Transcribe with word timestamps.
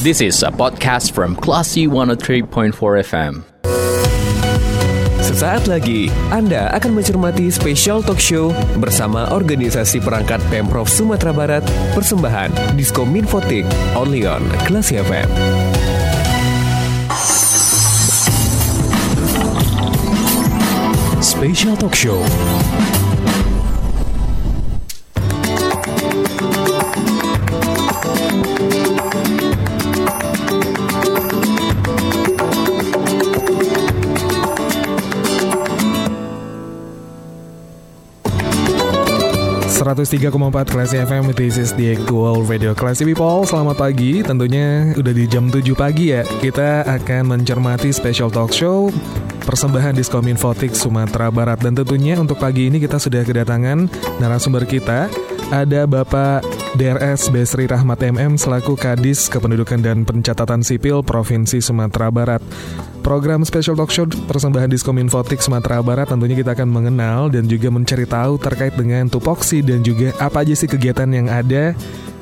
This 0.00 0.24
is 0.24 0.40
a 0.40 0.48
podcast 0.48 1.12
from 1.12 1.36
Classy 1.36 1.84
103.4 1.84 2.72
FM. 3.04 3.44
Sesaat 5.20 5.68
lagi, 5.68 6.08
Anda 6.32 6.72
akan 6.72 6.96
mencermati 6.96 7.52
special 7.52 8.00
talk 8.00 8.16
show 8.16 8.48
bersama 8.80 9.28
organisasi 9.28 10.00
perangkat 10.00 10.40
Pemprov 10.48 10.88
Sumatera 10.88 11.36
Barat, 11.36 11.60
persembahan 11.92 12.48
Disko 12.80 13.04
Minfotik, 13.04 13.68
only 13.92 14.24
on 14.24 14.40
Classy 14.64 14.96
FM. 14.96 15.28
Special 21.20 21.76
Talk 21.76 21.92
Show 21.92 22.24
empat 39.90 40.70
Classy 40.70 41.02
FM 41.02 41.34
This 41.34 41.58
is 41.58 41.74
the 41.74 41.98
actual 41.98 42.46
radio 42.46 42.70
Classy 42.78 43.02
People. 43.02 43.42
Selamat 43.42 43.74
pagi 43.74 44.22
Tentunya 44.22 44.94
udah 44.94 45.10
di 45.10 45.26
jam 45.26 45.50
7 45.50 45.66
pagi 45.74 46.14
ya. 46.14 46.22
Kita 46.22 46.86
akan 46.86 47.34
mencermati 47.34 47.90
special 47.90 48.30
talk 48.30 48.54
show 48.54 48.94
Persembahan 49.42 49.98
Diskom 49.98 50.30
Infotik 50.30 50.78
Sumatera 50.78 51.34
Barat. 51.34 51.58
Dan 51.58 51.74
tentunya 51.74 52.14
untuk 52.14 52.38
pagi 52.38 52.70
ini 52.70 52.78
kita 52.78 53.02
sudah 53.02 53.26
kedatangan 53.26 53.90
narasumber 54.22 54.62
kita 54.62 55.10
Ada 55.50 55.82
Bapak 55.82 56.46
DRS 56.78 57.26
Besri 57.34 57.66
Rahmat 57.66 58.06
MM 58.06 58.38
selaku 58.38 58.78
Kadis 58.78 59.26
Kependudukan 59.26 59.82
dan 59.82 60.06
Pencatatan 60.06 60.62
Sipil 60.62 61.02
Provinsi 61.02 61.58
Sumatera 61.58 62.06
Barat. 62.06 62.38
Program 63.02 63.42
Special 63.42 63.74
Talk 63.74 63.90
Show 63.90 64.06
persembahan 64.30 64.70
Diskom 64.70 65.02
Infotik 65.02 65.42
Sumatera 65.42 65.82
Barat 65.82 66.06
tentunya 66.06 66.38
kita 66.38 66.54
akan 66.54 66.70
mengenal 66.70 67.34
dan 67.34 67.50
juga 67.50 67.66
mencari 67.66 68.06
tahu 68.06 68.38
terkait 68.38 68.78
dengan 68.78 69.10
tupoksi 69.10 69.58
dan 69.58 69.82
juga 69.82 70.14
apa 70.22 70.46
aja 70.46 70.54
sih 70.54 70.70
kegiatan 70.70 71.10
yang 71.10 71.26
ada 71.26 71.74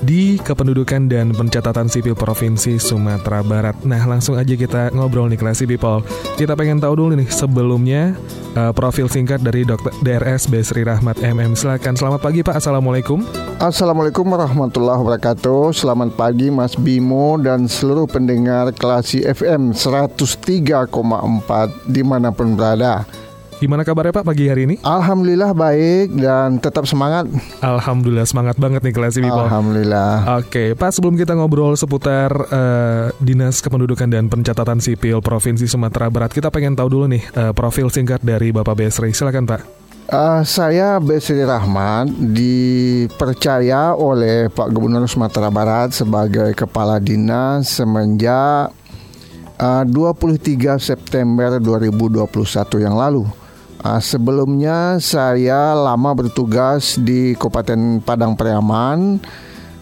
di 0.02 0.38
Kependudukan 0.38 1.10
dan 1.10 1.34
Pencatatan 1.34 1.90
Sipil 1.90 2.14
Provinsi 2.14 2.78
Sumatera 2.78 3.42
Barat. 3.42 3.74
Nah, 3.82 4.02
langsung 4.06 4.38
aja 4.38 4.54
kita 4.54 4.94
ngobrol 4.94 5.26
nih 5.30 5.38
Classy 5.40 5.66
People. 5.66 6.06
Kita 6.38 6.54
pengen 6.54 6.78
tahu 6.78 6.94
dulu 6.94 7.12
nih 7.18 7.28
sebelumnya 7.30 8.14
uh, 8.54 8.70
profil 8.70 9.10
singkat 9.10 9.42
dari 9.42 9.66
Dr. 9.66 9.90
DRS 10.02 10.46
Besri 10.46 10.86
Rahmat 10.86 11.18
MM. 11.22 11.58
Silakan. 11.58 11.98
Selamat 11.98 12.20
pagi 12.22 12.46
Pak. 12.46 12.62
Assalamualaikum. 12.62 13.26
Assalamualaikum 13.58 14.22
warahmatullahi 14.22 15.02
wabarakatuh. 15.02 15.74
Selamat 15.74 16.14
pagi 16.14 16.46
Mas 16.46 16.78
Bimo 16.78 17.34
dan 17.42 17.66
seluruh 17.66 18.06
pendengar 18.06 18.70
Classy 18.78 19.26
FM 19.26 19.74
103,4 19.74 20.70
di 21.90 22.02
mana 22.06 22.30
pun 22.30 22.54
berada. 22.54 23.02
Gimana 23.58 23.82
kabarnya 23.82 24.14
Pak 24.14 24.22
pagi 24.22 24.46
hari 24.46 24.70
ini? 24.70 24.78
Alhamdulillah 24.86 25.50
baik 25.50 26.14
dan 26.14 26.62
tetap 26.62 26.86
semangat. 26.86 27.26
Alhamdulillah 27.58 28.22
semangat 28.22 28.54
banget 28.54 28.86
nih 28.86 28.94
kelas 28.94 29.18
People. 29.18 29.50
Alhamdulillah. 29.50 30.38
Oke, 30.38 30.78
Pak 30.78 30.94
sebelum 30.94 31.18
kita 31.18 31.34
ngobrol 31.34 31.74
seputar 31.74 32.30
uh, 32.30 33.10
Dinas 33.18 33.58
Kependudukan 33.58 34.06
dan 34.06 34.30
Pencatatan 34.30 34.78
Sipil 34.78 35.18
Provinsi 35.18 35.66
Sumatera 35.66 36.06
Barat, 36.06 36.30
kita 36.30 36.54
pengen 36.54 36.78
tahu 36.78 36.86
dulu 36.86 37.10
nih 37.10 37.22
uh, 37.34 37.50
profil 37.50 37.90
singkat 37.90 38.22
dari 38.22 38.54
Bapak 38.54 38.78
Besri. 38.78 39.10
Silakan 39.10 39.50
Pak. 39.50 39.60
Uh, 40.06 40.40
saya 40.46 41.02
Besri 41.02 41.42
Rahmat 41.42 42.14
dipercaya 42.14 43.90
oleh 43.92 44.46
Pak 44.54 44.70
Gubernur 44.70 45.10
Sumatera 45.10 45.50
Barat 45.50 45.90
sebagai 45.98 46.54
Kepala 46.54 47.02
Dinas 47.02 47.74
semenjak 47.74 48.70
uh, 49.58 49.84
23 49.84 50.78
September 50.78 51.58
2021 51.58 52.86
yang 52.86 52.94
lalu. 52.94 53.26
Uh, 53.78 54.02
sebelumnya 54.02 54.98
saya 54.98 55.70
lama 55.70 56.10
bertugas 56.10 56.98
di 56.98 57.38
Kabupaten 57.38 58.02
Padang 58.02 58.34
Priaman 58.34 59.22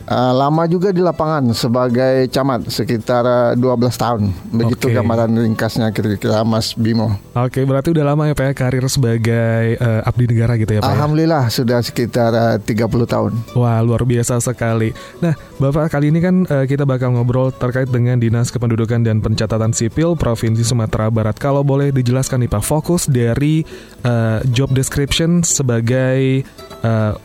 Uh, 0.07 0.31
lama 0.31 0.71
juga 0.71 0.95
di 0.95 1.03
lapangan 1.03 1.51
sebagai 1.51 2.31
camat 2.31 2.71
sekitar 2.71 3.59
12 3.59 3.63
tahun. 3.91 4.31
Begitu 4.55 4.87
okay. 4.87 4.95
gambaran 4.95 5.35
ringkasnya 5.35 5.91
kira-kira 5.91 6.47
Mas 6.47 6.79
Bimo. 6.79 7.19
Oke, 7.35 7.59
okay, 7.59 7.63
berarti 7.67 7.91
udah 7.91 8.15
lama 8.15 8.31
ya 8.31 8.39
Pak 8.39 8.47
ya, 8.47 8.53
karir 8.55 8.87
sebagai 8.87 9.75
uh, 9.83 10.07
abdi 10.07 10.31
negara 10.31 10.55
gitu 10.55 10.79
ya 10.79 10.81
Pak? 10.81 10.87
Ya? 10.87 10.95
Alhamdulillah 10.95 11.45
ya? 11.51 11.55
sudah 11.55 11.79
sekitar 11.83 12.31
uh, 12.31 12.57
30 12.63 12.87
tahun. 12.87 13.33
Wah, 13.59 13.83
luar 13.83 14.07
biasa 14.07 14.39
sekali. 14.39 14.95
Nah, 15.19 15.35
Bapak 15.59 15.91
kali 15.91 16.15
ini 16.15 16.23
kan 16.23 16.47
uh, 16.47 16.71
kita 16.71 16.87
bakal 16.87 17.11
ngobrol 17.19 17.51
terkait 17.51 17.91
dengan 17.91 18.23
Dinas 18.23 18.55
Kependudukan 18.55 19.03
dan 19.03 19.19
Pencatatan 19.19 19.75
Sipil 19.75 20.15
Provinsi 20.15 20.63
Sumatera 20.63 21.11
Barat. 21.11 21.35
Kalau 21.35 21.67
boleh 21.67 21.91
dijelaskan 21.91 22.47
nih 22.47 22.51
Pak, 22.55 22.63
fokus 22.63 23.11
dari 23.11 23.67
uh, 24.07 24.39
job 24.55 24.71
description 24.71 25.43
sebagai 25.43 26.47
uh, 26.87 27.19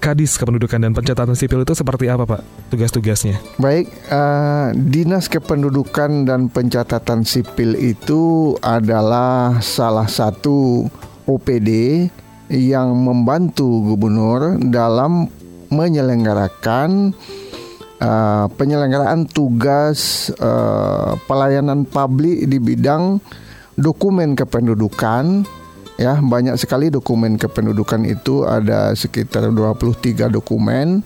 Kadis 0.00 0.40
Kependudukan 0.40 0.80
dan 0.80 0.96
Pencatatan 0.96 1.36
Sipil 1.36 1.60
itu 1.60 1.76
seperti 1.76 2.08
apa 2.08 2.24
Pak 2.24 2.40
tugas-tugasnya? 2.72 3.36
Baik, 3.60 3.92
uh, 4.08 4.72
Dinas 4.72 5.28
Kependudukan 5.28 6.24
dan 6.24 6.48
Pencatatan 6.48 7.28
Sipil 7.28 7.76
itu 7.76 8.56
adalah 8.64 9.60
salah 9.60 10.08
satu 10.08 10.88
OPD 11.28 12.08
yang 12.48 12.96
membantu 12.96 13.92
gubernur 13.92 14.56
dalam 14.58 15.28
menyelenggarakan 15.68 17.12
uh, 18.00 18.48
penyelenggaraan 18.56 19.28
tugas 19.28 20.32
uh, 20.40 21.14
pelayanan 21.28 21.84
publik 21.84 22.48
di 22.48 22.56
bidang 22.56 23.20
dokumen 23.76 24.32
kependudukan 24.32 25.44
ya 26.00 26.16
banyak 26.16 26.56
sekali 26.56 26.88
dokumen 26.88 27.36
kependudukan 27.36 28.08
itu. 28.08 28.48
Ada 28.48 28.96
sekitar 28.96 29.52
23 29.52 30.32
dokumen 30.32 31.04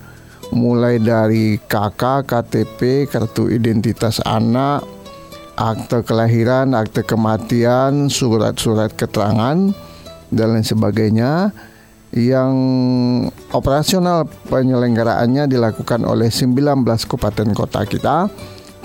mulai 0.55 1.03
dari 1.03 1.59
KK, 1.59 2.23
KTP, 2.23 3.11
kartu 3.11 3.51
identitas 3.51 4.23
anak, 4.23 4.87
akte 5.59 6.07
kelahiran, 6.07 6.79
akte 6.79 7.03
kematian, 7.03 8.07
surat-surat 8.07 8.95
keterangan 8.95 9.75
dan 10.31 10.47
lain 10.55 10.63
sebagainya. 10.63 11.51
Yang 12.15 12.55
operasional 13.51 14.31
penyelenggaraannya 14.47 15.51
dilakukan 15.51 16.07
oleh 16.07 16.31
19 16.31 16.87
kabupaten 17.11 17.51
kota 17.51 17.83
kita. 17.83 18.31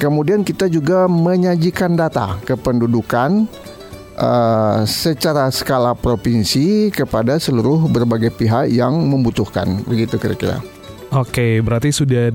Kemudian 0.01 0.41
kita 0.41 0.65
juga 0.65 1.05
menyajikan 1.05 1.93
data 1.93 2.41
kependudukan 2.41 3.45
uh, 4.19 4.84
secara 4.84 5.47
skala 5.50 5.96
provinsi 5.96 6.91
kepada 6.91 7.40
seluruh 7.40 7.88
berbagai 7.88 8.35
pihak 8.35 8.69
yang 8.69 8.94
membutuhkan 8.94 9.81
begitu 9.88 10.19
kira-kira. 10.19 10.59
Oke, 11.09 11.57
berarti 11.66 11.90
sudah 11.90 12.30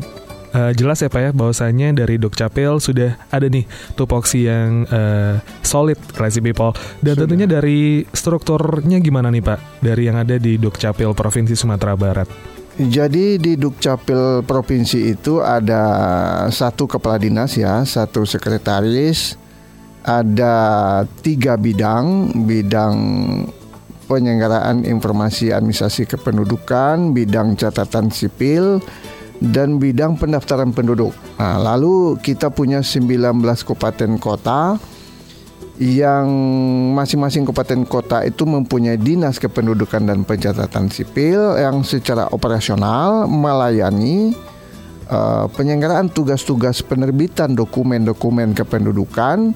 uh, 0.55 0.73
jelas 0.75 0.99
ya 0.99 1.07
Pak 1.13 1.21
ya 1.21 1.31
bahwasanya 1.31 1.95
dari 1.95 2.19
Dukcapil 2.19 2.83
sudah 2.83 3.15
ada 3.31 3.47
nih 3.47 3.69
tupoksi 3.95 4.51
yang 4.51 4.89
uh, 4.91 5.39
solid 5.63 5.99
Classy 6.15 6.43
People 6.43 6.75
dan 7.03 7.15
sudah. 7.15 7.21
tentunya 7.27 7.47
dari 7.47 8.03
strukturnya 8.11 8.99
gimana 8.99 9.31
nih 9.31 9.45
Pak 9.45 9.85
dari 9.85 10.11
yang 10.11 10.19
ada 10.19 10.35
di 10.41 10.59
Dukcapil 10.59 11.15
Provinsi 11.15 11.55
Sumatera 11.55 11.95
Barat. 11.95 12.27
Jadi 12.75 13.39
di 13.39 13.55
Dukcapil 13.55 14.43
Provinsi 14.43 15.15
itu 15.15 15.39
ada 15.39 15.87
satu 16.51 16.91
kepala 16.91 17.23
dinas 17.23 17.55
ya, 17.55 17.87
satu 17.87 18.27
sekretaris, 18.27 19.39
ada 20.05 20.55
tiga 21.25 21.57
bidang, 21.57 22.37
bidang 22.45 22.97
penyelenggaraan 24.05 24.85
informasi 24.85 25.49
administrasi 25.51 26.05
kependudukan, 26.05 27.17
bidang 27.17 27.57
catatan 27.57 28.13
sipil, 28.13 28.85
dan 29.41 29.81
bidang 29.81 30.21
pendaftaran 30.21 30.77
penduduk. 30.77 31.17
Nah, 31.41 31.57
lalu 31.57 32.21
kita 32.21 32.53
punya 32.53 32.85
19 32.85 33.41
kabupaten 33.65 34.13
kota 34.21 34.77
yang 35.81 36.29
masing-masing 36.95 37.43
kabupaten 37.43 37.83
kota 37.89 38.23
itu 38.23 38.47
mempunyai 38.47 38.95
dinas 38.95 39.43
kependudukan 39.43 40.07
dan 40.07 40.23
pencatatan 40.23 40.87
sipil 40.87 41.59
yang 41.59 41.83
secara 41.83 42.31
operasional 42.31 43.27
melayani 43.27 44.39
uh, 45.11 45.51
penyelenggaraan 45.51 46.15
tugas-tugas 46.15 46.79
penerbitan 46.87 47.59
dokumen-dokumen 47.59 48.55
kependudukan 48.55 49.51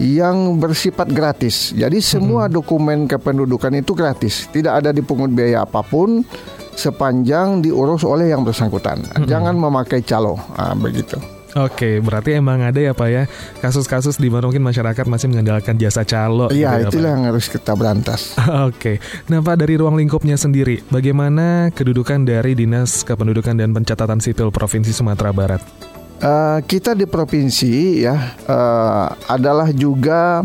yang 0.00 0.56
bersifat 0.56 1.12
gratis. 1.12 1.76
Jadi 1.76 2.00
semua 2.00 2.48
hmm. 2.48 2.52
dokumen 2.56 2.98
kependudukan 3.04 3.76
itu 3.76 3.92
gratis, 3.92 4.48
tidak 4.48 4.80
ada 4.80 4.90
dipungut 4.96 5.28
biaya 5.28 5.68
apa 5.68 5.84
pun 5.84 6.24
sepanjang 6.72 7.60
diurus 7.60 8.02
oleh 8.08 8.32
yang 8.32 8.40
bersangkutan. 8.40 9.04
Hmm. 9.04 9.28
Jangan 9.28 9.52
memakai 9.52 10.00
calo, 10.00 10.40
nah, 10.56 10.72
begitu. 10.72 11.20
Oke, 11.58 11.98
berarti 11.98 12.38
emang 12.38 12.62
ada 12.62 12.78
ya 12.78 12.94
Pak 12.94 13.08
ya 13.10 13.26
kasus-kasus 13.58 14.22
di 14.22 14.30
mana 14.30 14.46
mungkin 14.46 14.62
masyarakat 14.62 15.02
masih 15.10 15.34
mengandalkan 15.34 15.74
jasa 15.82 16.06
calo. 16.06 16.46
Iya, 16.46 16.86
gitu 16.86 16.86
ya, 16.86 16.90
itulah 16.94 17.10
yang 17.18 17.24
harus 17.26 17.46
kita 17.50 17.74
berantas. 17.74 18.38
Oke, 18.70 19.02
nah 19.26 19.42
Pak 19.42 19.58
dari 19.58 19.74
ruang 19.74 19.98
lingkupnya 19.98 20.38
sendiri, 20.38 20.86
bagaimana 20.94 21.74
kedudukan 21.74 22.22
dari 22.22 22.54
Dinas 22.54 23.02
Kependudukan 23.02 23.58
dan 23.58 23.74
Pencatatan 23.74 24.22
Sipil 24.22 24.54
Provinsi 24.54 24.94
Sumatera 24.94 25.34
Barat? 25.34 25.89
Uh, 26.20 26.60
kita 26.68 26.92
di 26.92 27.08
provinsi 27.08 28.04
ya 28.04 28.12
uh, 28.44 29.08
adalah 29.24 29.72
juga 29.72 30.44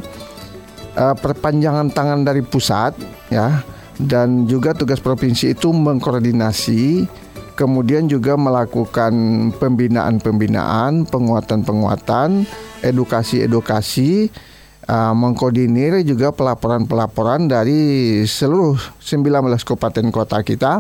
uh, 0.96 1.16
perpanjangan 1.20 1.92
tangan 1.92 2.24
dari 2.24 2.40
pusat 2.40 2.96
ya 3.28 3.60
dan 4.00 4.48
juga 4.48 4.72
tugas 4.72 5.04
provinsi 5.04 5.52
itu 5.52 5.76
mengkoordinasi 5.76 7.04
kemudian 7.60 8.08
juga 8.08 8.40
melakukan 8.40 9.12
pembinaan-pembinaan, 9.60 11.12
penguatan-penguatan, 11.12 12.48
edukasi-edukasi 12.80 14.32
uh, 14.88 15.12
mengkoordinir 15.12 16.08
juga 16.08 16.32
pelaporan-pelaporan 16.32 17.52
dari 17.52 18.24
seluruh 18.24 18.80
19 19.04 19.60
kabupaten 19.64 20.08
kota 20.08 20.40
kita. 20.40 20.80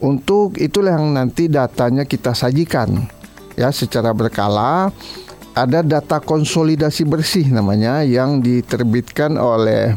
Untuk 0.00 0.56
itulah 0.56 0.96
yang 0.96 1.12
nanti 1.12 1.48
datanya 1.48 2.08
kita 2.08 2.32
sajikan 2.32 3.19
ya 3.60 3.68
secara 3.68 4.16
berkala 4.16 4.88
ada 5.52 5.84
data 5.84 6.16
konsolidasi 6.24 7.04
bersih 7.04 7.52
namanya 7.52 8.00
yang 8.00 8.40
diterbitkan 8.40 9.36
oleh 9.36 9.92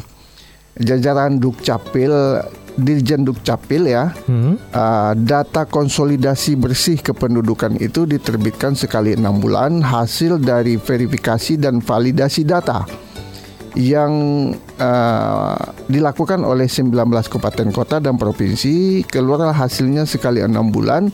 jajaran 0.76 1.40
Dukcapil 1.40 2.12
Dirjen 2.74 3.22
Dukcapil 3.22 3.86
ya. 3.86 4.10
Hmm. 4.26 4.58
Uh, 4.74 5.14
data 5.14 5.70
konsolidasi 5.70 6.58
bersih 6.58 6.98
kependudukan 7.00 7.78
itu 7.78 8.10
diterbitkan 8.10 8.74
sekali 8.74 9.14
enam 9.14 9.38
bulan 9.38 9.86
hasil 9.86 10.42
dari 10.42 10.82
verifikasi 10.82 11.62
dan 11.62 11.80
validasi 11.80 12.42
data 12.44 12.82
yang 13.74 14.14
uh, 14.78 15.58
dilakukan 15.90 16.46
oleh 16.46 16.70
19 16.70 16.94
kabupaten 17.10 17.70
kota 17.74 17.98
dan 17.98 18.22
provinsi 18.22 19.02
keluarlah 19.10 19.54
hasilnya 19.54 20.06
sekali 20.06 20.46
enam 20.46 20.70
bulan 20.70 21.10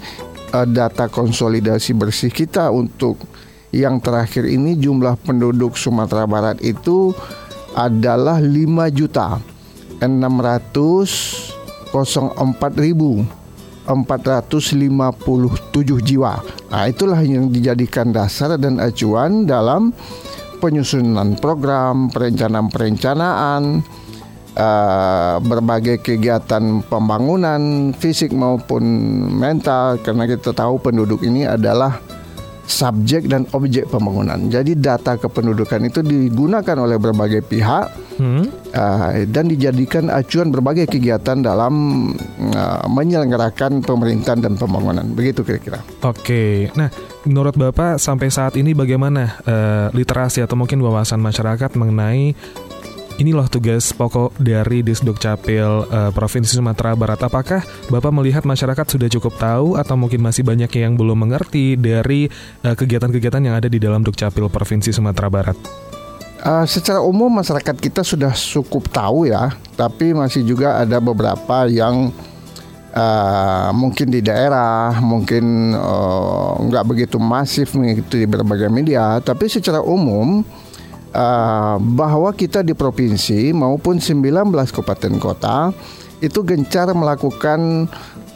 uh, 0.54 0.68
data 0.68 1.08
konsolidasi 1.10 1.94
bersih 1.94 2.32
kita 2.34 2.72
untuk 2.74 3.18
yang 3.70 4.02
terakhir 4.02 4.50
ini 4.50 4.74
jumlah 4.78 5.16
penduduk 5.22 5.78
Sumatera 5.78 6.26
Barat 6.26 6.58
itu 6.66 7.14
adalah 7.78 8.42
5 8.42 8.98
juta 8.98 9.38
604 10.02 11.94
ribu 12.82 13.22
457 13.90 16.06
jiwa. 16.06 16.34
Nah, 16.70 16.86
itulah 16.86 17.18
yang 17.26 17.50
dijadikan 17.50 18.14
dasar 18.14 18.54
dan 18.62 18.78
acuan 18.78 19.50
dalam 19.50 19.90
penyusunan 20.62 21.34
program, 21.42 22.14
perencanaan-perencanaan, 22.14 23.82
uh, 24.56 25.38
berbagai 25.44 26.02
kegiatan 26.02 26.82
pembangunan 26.88 27.92
fisik 27.94 28.34
maupun 28.34 28.84
mental 29.36 30.00
karena 30.02 30.26
kita 30.26 30.56
tahu 30.56 30.80
penduduk 30.82 31.22
ini 31.22 31.46
adalah 31.46 32.00
subjek 32.70 33.26
dan 33.26 33.50
objek 33.58 33.90
pembangunan. 33.90 34.38
Jadi 34.48 34.78
data 34.78 35.18
kependudukan 35.18 35.90
itu 35.90 36.06
digunakan 36.06 36.78
oleh 36.78 37.02
berbagai 37.02 37.42
pihak 37.42 37.90
hmm. 38.22 38.44
uh, 38.78 39.26
dan 39.26 39.50
dijadikan 39.50 40.14
acuan 40.14 40.54
berbagai 40.54 40.86
kegiatan 40.86 41.42
dalam 41.42 41.74
uh, 42.54 42.86
menyelenggarakan 42.86 43.82
pemerintahan 43.82 44.46
dan 44.46 44.54
pembangunan. 44.54 45.04
Begitu 45.18 45.42
kira-kira. 45.42 45.82
Oke. 46.06 46.70
Nah, 46.78 46.94
menurut 47.26 47.58
Bapak 47.58 47.98
sampai 47.98 48.30
saat 48.30 48.54
ini 48.54 48.78
bagaimana 48.78 49.42
uh, 49.50 49.88
literasi 49.90 50.46
atau 50.46 50.54
mungkin 50.54 50.86
wawasan 50.86 51.18
masyarakat 51.20 51.74
mengenai 51.74 52.38
ini 53.20 53.36
loh 53.36 53.52
tugas 53.52 53.92
pokok 53.92 54.40
dari 54.40 54.80
Disduk 54.80 55.20
Capil 55.20 55.84
uh, 55.92 56.10
Provinsi 56.16 56.56
Sumatera 56.56 56.96
Barat. 56.96 57.20
Apakah 57.20 57.68
Bapak 57.92 58.16
melihat 58.16 58.48
masyarakat 58.48 58.88
sudah 58.88 59.12
cukup 59.12 59.36
tahu 59.36 59.76
atau 59.76 60.00
mungkin 60.00 60.24
masih 60.24 60.48
banyak 60.48 60.72
yang 60.80 60.96
belum 60.96 61.28
mengerti 61.28 61.76
dari 61.76 62.32
eh, 62.64 62.76
kegiatan-kegiatan 62.80 63.44
uh, 63.44 63.46
yang 63.52 63.56
ada 63.60 63.68
di 63.68 63.76
dalam 63.76 64.00
Dukcapil 64.08 64.48
Provinsi 64.48 64.96
Sumatera 64.96 65.28
Barat? 65.28 65.58
Uh, 66.40 66.64
secara 66.64 67.04
umum 67.04 67.28
masyarakat 67.28 67.76
kita 67.76 68.08
sudah 68.08 68.32
cukup 68.32 68.88
tahu 68.88 69.28
ya, 69.28 69.52
tapi 69.76 70.16
masih 70.16 70.48
juga 70.48 70.80
ada 70.80 71.04
beberapa 71.04 71.68
yang 71.68 72.16
uh, 72.96 73.70
mungkin 73.76 74.08
di 74.08 74.24
daerah 74.24 74.96
mungkin 75.04 75.76
nggak 76.72 76.84
uh, 76.84 76.88
begitu 76.88 77.20
masif 77.20 77.76
mengikuti 77.76 78.24
berbagai 78.24 78.72
media, 78.72 79.20
tapi 79.20 79.52
secara 79.52 79.84
umum 79.84 80.48
uh, 81.14 81.78
bahwa 81.80 82.34
kita 82.34 82.62
di 82.66 82.74
provinsi 82.74 83.54
maupun 83.56 83.98
19 83.98 84.50
kabupaten 84.52 85.14
kota 85.18 85.74
itu 86.20 86.44
gencar 86.44 86.92
melakukan 86.92 87.88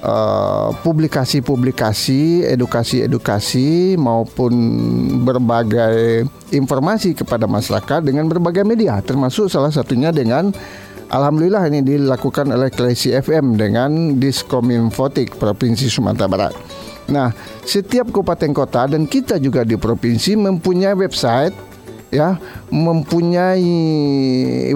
uh, 0.03 0.69
publikasi-publikasi, 0.83 2.47
edukasi-edukasi 2.47 3.99
maupun 3.99 4.53
berbagai 5.27 6.23
informasi 6.55 7.11
kepada 7.11 7.43
masyarakat 7.43 7.99
dengan 8.03 8.31
berbagai 8.31 8.63
media, 8.63 9.03
termasuk 9.03 9.51
salah 9.51 9.71
satunya 9.71 10.15
dengan 10.15 10.55
Alhamdulillah 11.13 11.69
ini 11.69 11.85
dilakukan 11.85 12.49
oleh 12.49 12.73
Klesi 12.73 13.13
FM 13.13 13.53
dengan 13.53 14.17
Diskominfotik 14.17 15.37
Provinsi 15.37 15.85
Sumatera 15.85 16.25
Barat. 16.25 16.53
Nah, 17.11 17.29
setiap 17.67 18.09
kabupaten 18.09 18.49
kota 18.55 18.89
dan 18.89 19.05
kita 19.05 19.37
juga 19.37 19.67
di 19.67 19.75
provinsi 19.75 20.39
mempunyai 20.39 20.95
website 20.95 21.72
ya 22.13 22.37
mempunyai 22.69 23.65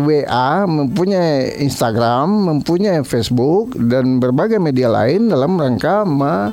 WA, 0.01 0.66
mempunyai 0.66 1.62
Instagram, 1.62 2.50
mempunyai 2.50 3.06
Facebook 3.06 3.78
dan 3.78 4.18
berbagai 4.18 4.57
media 4.57 4.89
lain 4.89 5.30
dalam 5.30 5.54
rangka 5.62 6.01
me, 6.01 6.50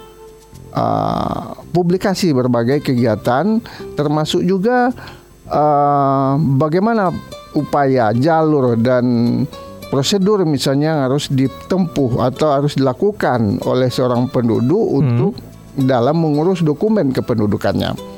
uh, 0.77 1.57
publikasi 1.73 2.37
berbagai 2.37 2.85
kegiatan 2.85 3.65
termasuk 3.97 4.45
juga 4.45 4.93
uh, 5.49 6.37
bagaimana 6.61 7.09
upaya 7.57 8.13
jalur 8.13 8.77
dan 8.77 9.43
prosedur 9.89 10.43
misalnya 10.43 10.93
yang 10.93 11.01
harus 11.07 11.31
ditempuh 11.31 12.19
atau 12.21 12.51
harus 12.51 12.75
dilakukan 12.75 13.63
oleh 13.63 13.89
seorang 13.89 14.27
penduduk 14.27 14.85
hmm. 14.85 14.99
untuk 15.01 15.33
dalam 15.75 16.23
mengurus 16.23 16.63
dokumen 16.63 17.11
kependudukannya. 17.11 18.14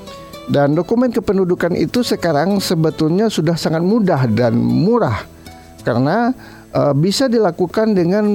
Dan 0.47 0.79
dokumen 0.79 1.11
kependudukan 1.11 1.75
itu 1.75 2.07
sekarang 2.07 2.63
sebetulnya 2.63 3.27
sudah 3.27 3.59
sangat 3.59 3.83
mudah 3.83 4.31
dan 4.31 4.55
murah. 4.55 5.27
Karena 5.83 6.31
uh, 6.71 6.95
bisa 6.95 7.27
dilakukan 7.27 7.99
dengan 7.99 8.27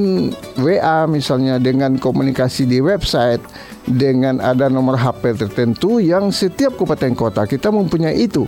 WA 0.60 1.08
misalnya 1.08 1.56
dengan 1.56 1.96
komunikasi 1.96 2.68
di 2.68 2.84
website 2.84 3.40
dengan 3.88 4.44
ada 4.44 4.68
nomor 4.68 5.00
HP 5.00 5.40
tertentu 5.40 6.04
yang 6.04 6.36
setiap 6.36 6.76
kabupaten 6.76 7.16
kota 7.16 7.48
kita 7.48 7.72
mempunyai 7.72 8.20
itu. 8.20 8.44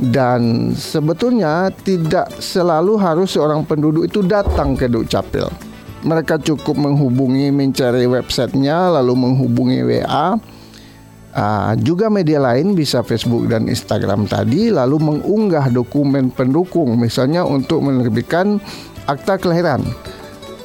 Dan 0.00 0.72
sebetulnya 0.72 1.68
tidak 1.84 2.32
selalu 2.40 2.96
harus 2.96 3.36
seorang 3.36 3.68
penduduk 3.68 4.08
itu 4.08 4.24
datang 4.24 4.72
ke 4.72 4.88
Dukcapil. 4.88 5.44
Mereka 6.00 6.40
cukup 6.40 6.80
menghubungi 6.80 7.52
mencari 7.52 8.08
websitenya 8.08 8.96
lalu 8.96 9.12
menghubungi 9.28 9.84
WA 9.84 10.40
Uh, 11.30 11.78
juga 11.78 12.10
media 12.10 12.42
lain 12.42 12.74
bisa 12.74 13.06
Facebook 13.06 13.46
dan 13.46 13.70
Instagram 13.70 14.26
tadi 14.26 14.66
lalu 14.66 14.98
mengunggah 14.98 15.70
dokumen 15.70 16.26
pendukung 16.34 16.98
misalnya 16.98 17.46
untuk 17.46 17.86
menerbitkan 17.86 18.58
akta 19.06 19.38
kelahiran. 19.38 19.78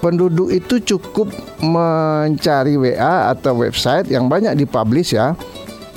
Penduduk 0.01 0.49
itu 0.49 0.81
cukup 0.81 1.29
mencari 1.61 2.81
WA 2.81 3.29
atau 3.29 3.61
website 3.61 4.09
yang 4.09 4.25
banyak 4.25 4.57
dipublish 4.57 5.13
ya. 5.13 5.37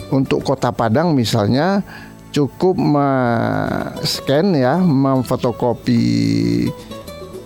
Untuk 0.09 0.41
Kota 0.41 0.73
Padang 0.73 1.13
misalnya 1.13 1.85
cukup 2.33 2.77
scan 4.05 4.57
ya, 4.57 4.81
memfotokopi 4.81 6.05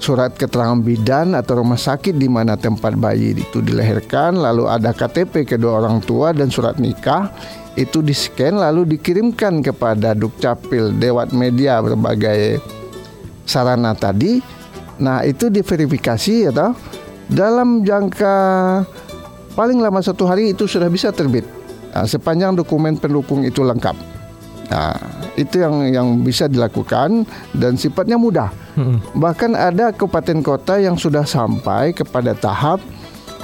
surat 0.02 0.35
keterangan 0.35 0.82
bidan 0.82 1.38
atau 1.38 1.62
rumah 1.62 1.78
sakit 1.78 2.18
di 2.18 2.26
mana 2.26 2.59
tempat 2.59 2.99
bayi 2.99 3.38
itu 3.38 3.62
dilahirkan, 3.62 4.35
lalu 4.35 4.66
ada 4.66 4.90
KTP 4.90 5.47
kedua 5.47 5.78
orang 5.78 6.02
tua 6.02 6.35
dan 6.35 6.50
surat 6.50 6.82
nikah 6.82 7.30
itu 7.78 8.02
di 8.02 8.11
scan 8.12 8.59
lalu 8.59 8.99
dikirimkan 8.99 9.62
kepada 9.62 10.12
Dukcapil 10.12 10.99
Dewat 10.99 11.30
Media 11.30 11.78
berbagai 11.78 12.59
sarana 13.47 13.94
tadi. 13.94 14.42
Nah 14.99 15.23
itu 15.23 15.49
diverifikasi 15.49 16.50
atau 16.52 16.75
dalam 17.30 17.87
jangka 17.87 18.37
paling 19.54 19.78
lama 19.80 20.02
satu 20.02 20.26
hari 20.28 20.52
itu 20.52 20.68
sudah 20.68 20.90
bisa 20.90 21.14
terbit. 21.14 21.47
Nah, 21.92 22.09
sepanjang 22.09 22.56
dokumen 22.56 22.97
pendukung 22.97 23.44
itu 23.44 23.61
lengkap. 23.61 24.12
Nah, 24.73 24.97
itu 25.37 25.61
yang 25.61 25.85
yang 25.93 26.09
bisa 26.25 26.49
dilakukan 26.49 27.29
dan 27.52 27.76
sifatnya 27.76 28.17
mudah. 28.17 28.49
Hmm. 28.73 29.05
Bahkan 29.12 29.52
ada 29.52 29.93
kabupaten 29.93 30.41
kota 30.41 30.81
yang 30.81 30.97
sudah 30.97 31.29
sampai 31.29 31.93
kepada 31.93 32.33
tahap 32.33 32.81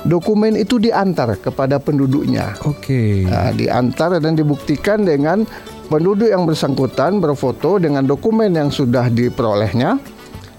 dokumen 0.08 0.56
itu 0.56 0.80
diantar 0.80 1.36
kepada 1.36 1.76
penduduknya. 1.76 2.56
Oke. 2.64 3.28
Okay. 3.28 3.28
Nah, 3.28 3.52
diantar 3.52 4.16
dan 4.24 4.40
dibuktikan 4.40 5.04
dengan 5.04 5.44
penduduk 5.92 6.32
yang 6.32 6.48
bersangkutan 6.48 7.20
berfoto 7.20 7.76
dengan 7.76 8.08
dokumen 8.08 8.56
yang 8.56 8.72
sudah 8.72 9.12
diperolehnya. 9.12 10.00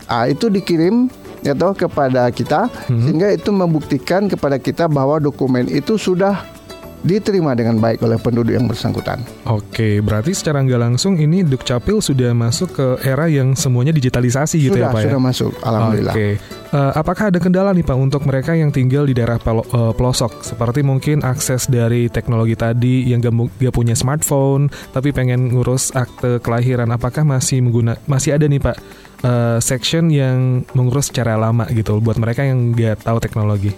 Nah, 0.06 0.26
itu 0.30 0.54
dikirim 0.54 1.10
ya 1.42 1.56
toh 1.56 1.72
kepada 1.72 2.28
kita 2.30 2.68
hmm. 2.68 3.00
sehingga 3.10 3.28
itu 3.32 3.50
membuktikan 3.50 4.28
kepada 4.28 4.60
kita 4.60 4.92
bahwa 4.92 5.18
dokumen 5.24 5.72
itu 5.72 5.96
sudah 5.96 6.59
diterima 7.04 7.56
dengan 7.56 7.80
baik 7.80 8.04
oleh 8.04 8.20
penduduk 8.20 8.54
yang 8.56 8.68
bersangkutan. 8.68 9.24
Oke, 9.48 10.04
berarti 10.04 10.36
secara 10.36 10.60
nggak 10.64 10.82
langsung 10.82 11.16
ini 11.16 11.48
Dukcapil 11.48 12.04
sudah 12.04 12.36
masuk 12.36 12.76
ke 12.76 12.88
era 13.08 13.32
yang 13.32 13.56
semuanya 13.56 13.96
digitalisasi 13.96 14.60
gitu 14.60 14.76
sudah, 14.78 14.92
ya 14.92 14.96
Pak 14.96 15.04
sudah 15.08 15.20
ya? 15.20 15.24
masuk, 15.24 15.52
alhamdulillah. 15.64 16.16
Oke, 16.16 16.30
Eh, 16.70 16.92
apakah 16.94 17.34
ada 17.34 17.42
kendala 17.42 17.74
nih 17.74 17.82
Pak 17.82 17.98
untuk 17.98 18.22
mereka 18.30 18.54
yang 18.54 18.70
tinggal 18.70 19.10
di 19.10 19.18
daerah 19.18 19.42
pelo- 19.42 19.66
eh, 19.66 19.94
pelosok 19.98 20.46
seperti 20.46 20.86
mungkin 20.86 21.26
akses 21.26 21.66
dari 21.66 22.14
teknologi 22.14 22.54
tadi 22.54 23.10
yang 23.10 23.26
gak, 23.26 23.34
gak 23.58 23.74
punya 23.74 23.98
smartphone 23.98 24.70
tapi 24.94 25.10
pengen 25.10 25.50
ngurus 25.50 25.90
akte 25.98 26.38
kelahiran, 26.38 26.94
apakah 26.94 27.26
masih 27.26 27.66
mengguna 27.66 27.98
masih 28.06 28.38
ada 28.38 28.46
nih 28.46 28.62
Pak 28.62 28.78
eh, 29.26 29.58
section 29.66 30.14
yang 30.14 30.62
mengurus 30.78 31.10
secara 31.10 31.42
lama 31.42 31.66
gitu 31.74 31.98
buat 32.06 32.22
mereka 32.22 32.46
yang 32.46 32.70
nggak 32.78 33.02
tahu 33.02 33.18
teknologi? 33.18 33.74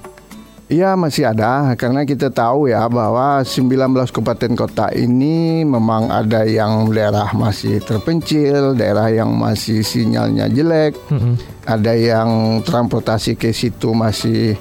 Iya 0.71 0.95
masih 0.95 1.27
ada. 1.27 1.75
Karena 1.75 2.07
kita 2.07 2.31
tahu 2.31 2.71
ya 2.71 2.87
bahwa 2.87 3.43
19 3.43 3.91
kabupaten 4.15 4.55
kota 4.55 4.87
ini 4.95 5.67
memang 5.67 6.07
ada 6.07 6.47
yang 6.47 6.87
daerah 6.95 7.27
masih 7.35 7.83
terpencil, 7.83 8.71
daerah 8.79 9.11
yang 9.11 9.35
masih 9.35 9.83
sinyalnya 9.83 10.47
jelek, 10.47 10.95
Mm-mm. 11.11 11.35
ada 11.67 11.91
yang 11.91 12.63
transportasi 12.63 13.35
ke 13.35 13.51
situ 13.51 13.91
masih 13.91 14.55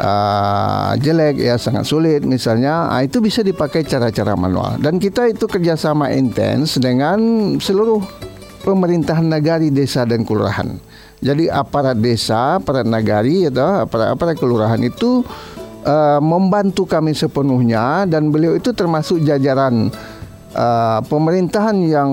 uh, 0.00 0.96
jelek 0.96 1.36
ya 1.36 1.60
sangat 1.60 1.84
sulit. 1.84 2.24
Misalnya 2.24 2.88
ah, 2.88 3.04
itu 3.04 3.20
bisa 3.20 3.44
dipakai 3.44 3.84
cara-cara 3.84 4.32
manual. 4.40 4.80
Dan 4.80 4.96
kita 4.96 5.28
itu 5.28 5.44
kerjasama 5.44 6.08
intens 6.16 6.80
dengan 6.80 7.20
seluruh 7.60 8.00
pemerintahan 8.64 9.28
nagari 9.28 9.68
desa 9.68 10.08
dan 10.08 10.24
kelurahan 10.24 10.80
jadi 11.24 11.48
aparat 11.48 11.96
desa 11.96 12.60
aparat 12.60 12.84
nagari 12.84 13.48
atau 13.48 13.88
aparat 13.88 14.12
aparat 14.12 14.36
kelurahan 14.36 14.80
itu 14.84 15.24
uh, 15.88 16.20
membantu 16.20 16.84
kami 16.84 17.16
sepenuhnya 17.16 18.04
dan 18.04 18.28
beliau 18.28 18.52
itu 18.52 18.76
termasuk 18.76 19.24
jajaran 19.24 19.88
uh, 20.54 21.00
pemerintahan 21.04 21.76
yang 21.84 22.10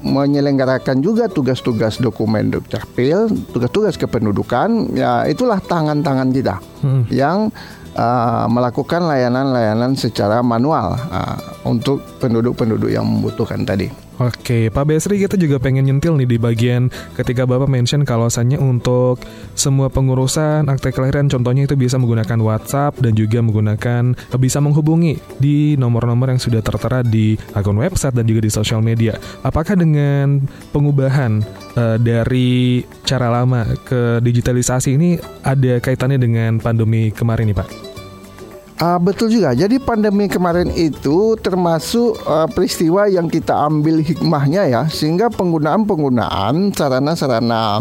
menyelenggarakan 0.00 1.04
juga 1.04 1.30
tugas-tugas 1.30 2.00
dokumen 2.00 2.50
dukcapil, 2.52 3.30
tugas-tugas 3.52 4.00
kependudukan, 4.00 4.96
ya 4.96 5.24
itulah 5.28 5.58
tangan-tangan 5.62 6.30
kita 6.32 6.56
Hmm. 6.84 7.08
yang 7.08 7.48
uh, 7.94 8.50
melakukan 8.50 9.06
layanan-layanan 9.06 9.94
secara 9.94 10.42
manual 10.42 10.98
uh, 10.98 11.38
untuk 11.62 12.02
penduduk-penduduk 12.18 12.90
yang 12.90 13.06
membutuhkan 13.06 13.62
tadi. 13.62 14.04
Oke, 14.22 14.70
Pak 14.70 14.86
Besri 14.86 15.18
kita 15.18 15.34
juga 15.34 15.58
pengen 15.58 15.90
nyentil 15.90 16.14
nih 16.14 16.28
di 16.30 16.38
bagian 16.38 16.86
ketika 17.18 17.42
Bapak 17.50 17.66
mention 17.66 18.06
kalau 18.06 18.30
kalau 18.30 18.56
untuk 18.56 19.20
semua 19.52 19.92
pengurusan 19.92 20.70
akte 20.70 20.96
kelahiran 20.96 21.28
contohnya 21.28 21.68
itu 21.68 21.76
bisa 21.76 22.00
menggunakan 22.00 22.40
WhatsApp 22.40 22.96
dan 23.04 23.12
juga 23.12 23.44
menggunakan 23.44 24.16
bisa 24.40 24.64
menghubungi 24.64 25.20
di 25.36 25.76
nomor-nomor 25.76 26.32
yang 26.32 26.40
sudah 26.40 26.64
tertera 26.64 27.04
di 27.04 27.36
akun 27.52 27.76
website 27.76 28.16
dan 28.16 28.24
juga 28.24 28.48
di 28.48 28.50
sosial 28.54 28.80
media. 28.80 29.20
Apakah 29.44 29.76
dengan 29.76 30.40
pengubahan 30.72 31.44
eh, 31.76 31.98
dari 32.00 32.80
cara 33.04 33.28
lama 33.28 33.68
ke 33.84 34.24
digitalisasi 34.24 34.96
ini 34.96 35.20
ada 35.44 35.82
kaitannya 35.84 36.16
dengan 36.16 36.56
pandemi 36.62 37.12
kemarin 37.12 37.52
nih 37.52 37.58
Pak? 37.60 37.83
Ah, 38.84 39.00
betul 39.00 39.32
juga. 39.32 39.56
Jadi 39.56 39.80
pandemi 39.80 40.28
kemarin 40.28 40.68
itu 40.76 41.40
termasuk 41.40 42.20
ah, 42.28 42.44
peristiwa 42.44 43.08
yang 43.08 43.32
kita 43.32 43.56
ambil 43.56 44.04
hikmahnya 44.04 44.68
ya, 44.68 44.82
sehingga 44.92 45.32
penggunaan-penggunaan 45.32 46.76
sarana-sarana 46.76 47.80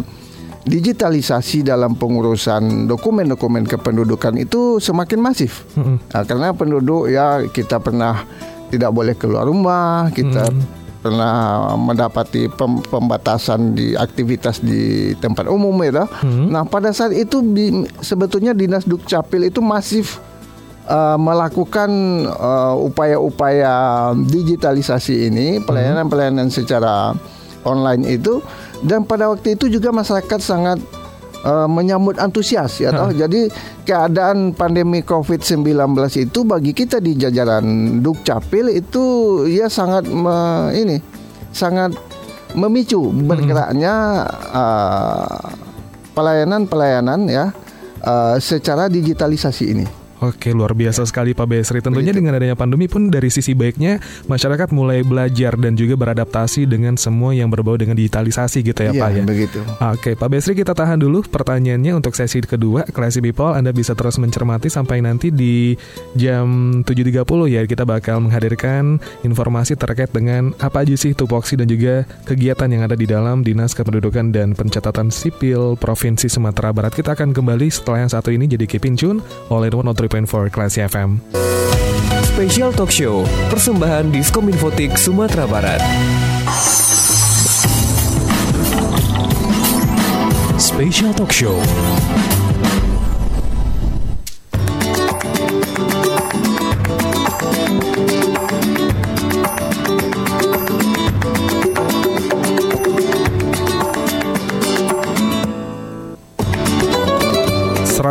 digitalisasi 0.63 1.67
dalam 1.67 1.99
pengurusan 1.99 2.87
dokumen-dokumen 2.87 3.67
kependudukan 3.67 4.39
itu 4.39 4.79
semakin 4.79 5.19
masif. 5.19 5.67
Mm-mm. 5.75 5.99
Ah, 6.15 6.23
karena 6.23 6.55
penduduk 6.55 7.11
ya 7.11 7.43
kita 7.51 7.83
pernah 7.83 8.23
tidak 8.71 8.95
boleh 8.95 9.11
keluar 9.19 9.43
rumah, 9.43 10.07
kita 10.15 10.55
pernah 11.03 11.67
mendapati 11.75 12.47
pem- 12.47 12.79
pembatasan 12.79 13.75
di 13.75 13.91
aktivitas 13.91 14.63
di 14.63 15.11
tempat 15.19 15.51
umum 15.51 15.75
ya. 15.83 16.07
Hmm. 16.23 16.47
Nah, 16.47 16.63
pada 16.63 16.95
saat 16.95 17.11
itu 17.11 17.43
sebetulnya 17.99 18.55
Dinas 18.55 18.87
Dukcapil 18.87 19.51
itu 19.51 19.59
masif 19.59 20.23
uh, 20.87 21.17
melakukan 21.19 21.89
uh, 22.27 22.75
upaya-upaya 22.79 24.11
digitalisasi 24.15 25.29
ini, 25.31 25.59
pelayanan-pelayanan 25.63 26.49
secara 26.51 27.15
online 27.63 28.03
itu 28.19 28.43
dan 28.83 29.07
pada 29.07 29.31
waktu 29.31 29.55
itu 29.55 29.71
juga 29.71 29.95
masyarakat 29.95 30.39
sangat 30.43 30.79
uh, 31.47 31.67
menyambut 31.67 32.19
antusias 32.19 32.79
ya 32.79 32.91
toh. 32.91 33.11
Jadi 33.11 33.47
keadaan 33.87 34.51
pandemi 34.55 35.03
Covid-19 35.03 35.95
itu 36.19 36.39
bagi 36.43 36.71
kita 36.75 36.99
di 36.99 37.15
jajaran 37.15 37.99
Dukcapil 38.03 38.71
itu 38.75 39.03
ya 39.47 39.71
sangat 39.71 40.07
me- 40.07 40.71
ini 40.75 40.97
sangat 41.53 41.95
memicu 42.53 43.09
bergeraknya 43.09 44.25
uh, 44.53 45.41
pelayanan-pelayanan 46.13 47.25
ya 47.25 47.45
uh, 48.03 48.35
secara 48.37 48.91
digitalisasi 48.91 49.65
ini. 49.73 50.02
Oke, 50.23 50.55
luar 50.55 50.73
biasa 50.73 51.03
ya. 51.03 51.07
sekali 51.07 51.31
Pak 51.37 51.47
Besri. 51.47 51.79
Tentunya 51.79 52.09
Begitu. 52.09 52.19
dengan 52.25 52.33
adanya 52.41 52.57
pandemi 52.57 52.89
pun 52.89 53.13
dari 53.13 53.29
sisi 53.29 53.53
baiknya 53.53 54.01
masyarakat 54.25 54.71
mulai 54.73 55.05
belajar 55.05 55.53
dan 55.59 55.77
juga 55.77 55.93
beradaptasi 55.99 56.65
dengan 56.65 56.97
semua 56.97 57.37
yang 57.37 57.51
berbau 57.53 57.77
dengan 57.77 57.93
digitalisasi 57.99 58.65
gitu 58.65 58.81
ya, 58.89 58.91
ya 58.91 59.01
Pak 59.03 59.09
ya. 59.13 59.23
begitu. 59.23 59.59
Oke, 59.93 60.17
Pak 60.17 60.29
Besri 60.33 60.57
kita 60.57 60.73
tahan 60.73 60.97
dulu 60.97 61.21
pertanyaannya 61.27 61.93
untuk 61.93 62.17
sesi 62.17 62.41
kedua 62.41 62.87
Classy 62.89 63.21
People. 63.21 63.53
Anda 63.53 63.69
bisa 63.69 63.93
terus 63.93 64.17
mencermati 64.17 64.71
sampai 64.71 65.03
nanti 65.05 65.29
di 65.29 65.77
jam 66.17 66.79
7.30 66.81 67.23
ya. 67.53 67.61
Kita 67.69 67.83
bakal 67.85 68.23
menghadirkan 68.25 68.97
informasi 69.27 69.77
terkait 69.77 70.09
dengan 70.09 70.55
apa 70.63 70.81
aja 70.81 70.97
sih 70.97 71.13
tupoksi 71.13 71.59
dan 71.59 71.69
juga 71.69 72.07
kegiatan 72.25 72.71
yang 72.71 72.87
ada 72.87 72.97
di 72.97 73.05
dalam 73.05 73.45
Dinas 73.45 73.77
Kependudukan 73.77 74.31
dan 74.33 74.57
Pencatatan 74.57 75.13
Sipil 75.13 75.75
Provinsi 75.77 76.31
Sumatera 76.31 76.71
Barat. 76.71 76.95
Kita 76.95 77.13
akan 77.13 77.35
kembali 77.35 77.67
setelah 77.67 78.07
yang 78.07 78.11
satu 78.11 78.31
ini 78.31 78.47
jadi 78.49 78.65
kepincun 78.65 79.03
Chun 79.03 79.19
oleh 79.51 79.67
103 79.67 80.12
open 80.13 80.29
for 80.29 80.45
Classy 80.47 80.85
FM. 80.85 81.17
Special 82.21 82.69
Talk 82.69 82.93
Show, 82.93 83.25
persembahan 83.49 84.13
Diskominfotik 84.13 84.93
Sumatera 84.93 85.49
Barat. 85.49 85.81
Special 90.61 91.17
Talk 91.17 91.33
Show. 91.33 91.57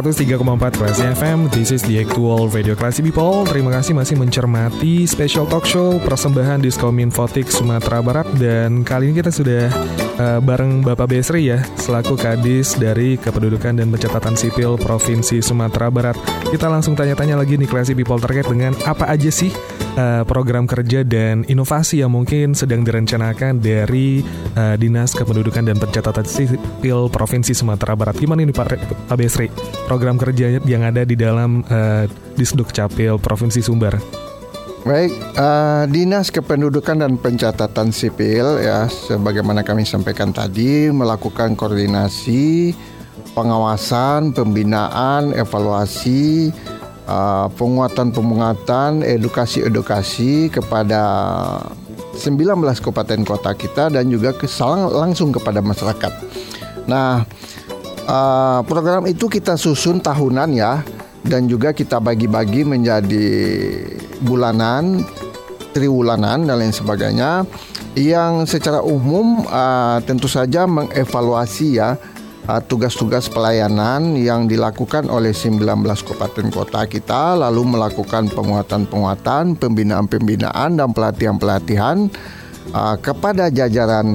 .4 0.02 0.35
Classy 0.75 1.06
FM 1.14 1.47
This 1.54 1.71
is 1.71 1.87
the 1.87 2.02
actual 2.02 2.50
Radio 2.50 2.75
Classy 2.75 3.06
People. 3.06 3.47
Terima 3.47 3.71
kasih 3.71 3.94
masih 3.94 4.18
mencermati 4.18 5.06
Special 5.06 5.47
Talk 5.47 5.62
Show 5.62 6.02
Persembahan 6.02 6.59
Diskomin 6.59 7.14
Fotik 7.14 7.47
Sumatera 7.47 8.02
Barat. 8.02 8.26
Dan 8.35 8.82
kali 8.82 9.14
ini 9.14 9.23
kita 9.23 9.30
sudah 9.30 9.71
eh, 10.18 10.38
Bareng 10.42 10.82
Bapak 10.82 11.06
Besri 11.06 11.54
ya 11.54 11.62
Selaku 11.78 12.18
Kadis 12.18 12.75
dari 12.82 13.14
Kependudukan 13.14 13.78
dan 13.78 13.94
Pencatatan 13.94 14.35
Sipil 14.35 14.75
Provinsi 14.75 15.38
Sumatera 15.38 15.87
Barat. 15.87 16.18
Kita 16.50 16.66
langsung 16.66 16.99
tanya-tanya 16.99 17.38
lagi 17.38 17.54
nih 17.54 17.71
Classy 17.71 17.94
People 17.94 18.18
Terkait 18.18 18.50
dengan 18.50 18.75
apa 18.82 19.06
aja 19.06 19.30
sih 19.30 19.54
eh, 19.96 20.22
Program 20.26 20.64
kerja 20.68 21.02
dan 21.02 21.44
inovasi 21.49 22.04
yang 22.04 22.12
mungkin 22.14 22.52
sedang 22.52 22.84
direncanakan 22.84 23.58
Dari 23.62 24.22
eh, 24.54 24.75
Dinas 24.76 25.16
Kependudukan 25.16 25.66
dan 25.68 25.76
Pencatatan 25.80 26.26
Sipil 26.26 27.08
Provinsi 27.08 27.52
Sumatera 27.52 27.96
Barat 27.96 28.16
Gimana 28.16 28.44
ini 28.44 28.52
Pak, 28.52 29.08
Pak 29.08 29.16
Besri? 29.16 29.49
program 29.87 30.16
kerja 30.16 30.56
yang 30.64 30.82
ada 30.88 31.04
di 31.04 31.12
dalam 31.18 31.61
eh, 31.68 32.08
Disduk 32.38 32.72
Capil 32.72 33.20
Provinsi 33.20 33.61
Sumbar. 33.61 34.00
Baik, 34.82 35.14
eh, 35.14 35.84
Dinas 35.92 36.34
Kependudukan 36.34 36.99
dan 36.99 37.14
Pencatatan 37.14 37.94
Sipil 37.94 38.58
ya, 38.58 38.90
sebagaimana 38.90 39.62
kami 39.62 39.87
sampaikan 39.87 40.34
tadi, 40.34 40.90
melakukan 40.90 41.54
koordinasi, 41.54 42.75
pengawasan, 43.30 44.34
pembinaan, 44.34 45.38
evaluasi, 45.38 46.50
penguatan-penguatan, 47.59 49.02
edukasi-edukasi 49.02 50.54
kepada 50.54 51.02
19 52.14 52.47
kabupaten 52.78 53.21
kota 53.26 53.52
kita 53.56 53.90
dan 53.90 54.06
juga 54.06 54.37
kesalang 54.37 54.92
langsung 54.92 55.35
kepada 55.35 55.59
masyarakat. 55.59 56.12
Nah, 56.87 57.25
eh, 58.06 58.61
program 58.68 59.09
itu 59.09 59.26
kita 59.26 59.59
susun 59.59 59.99
tahunan 59.99 60.50
ya 60.54 60.82
dan 61.23 61.47
juga 61.47 61.71
kita 61.75 62.02
bagi-bagi 62.02 62.66
menjadi 62.66 63.28
bulanan, 64.23 65.06
triwulanan 65.73 66.47
dan 66.47 66.56
lain 66.61 66.75
sebagainya 66.75 67.47
yang 67.92 68.49
secara 68.49 68.80
umum 68.80 69.44
uh, 69.52 70.00
tentu 70.09 70.25
saja 70.25 70.64
mengevaluasi 70.64 71.76
ya 71.76 71.92
uh, 71.92 71.97
tugas-tugas 72.66 73.30
pelayanan 73.30 74.18
yang 74.18 74.50
dilakukan 74.50 75.06
oleh 75.06 75.30
19 75.30 75.62
kabupaten 76.02 76.46
kota 76.50 76.90
kita 76.90 77.38
lalu 77.38 77.78
melakukan 77.78 78.26
penguatan-penguatan, 78.34 79.54
pembinaan-pembinaan 79.62 80.75
dan 80.75 80.90
pelatihan-pelatihan 80.90 82.11
uh, 82.75 82.96
kepada 82.99 83.46
jajaran 83.46 84.06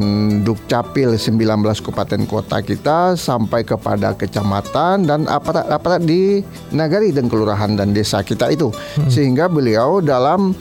Dukcapil 0.44 1.16
19 1.16 1.40
kabupaten 1.80 2.22
kota 2.28 2.60
kita 2.60 3.16
sampai 3.16 3.64
kepada 3.64 4.12
kecamatan 4.20 5.08
dan 5.08 5.24
aparat-aparat 5.28 6.04
di 6.04 6.44
nagari 6.76 7.16
dan 7.16 7.32
kelurahan 7.32 7.80
dan 7.80 7.96
desa 7.96 8.28
kita 8.28 8.52
itu 8.52 8.72
hmm. 8.72 9.08
sehingga 9.08 9.48
beliau 9.48 10.04
dalam 10.04 10.52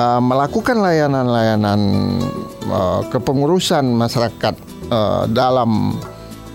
uh, 0.00 0.20
melakukan 0.24 0.80
layanan-layanan 0.80 1.80
uh, 2.72 3.04
kepengurusan 3.12 3.84
masyarakat 3.84 4.54
uh, 4.88 5.28
dalam 5.28 6.00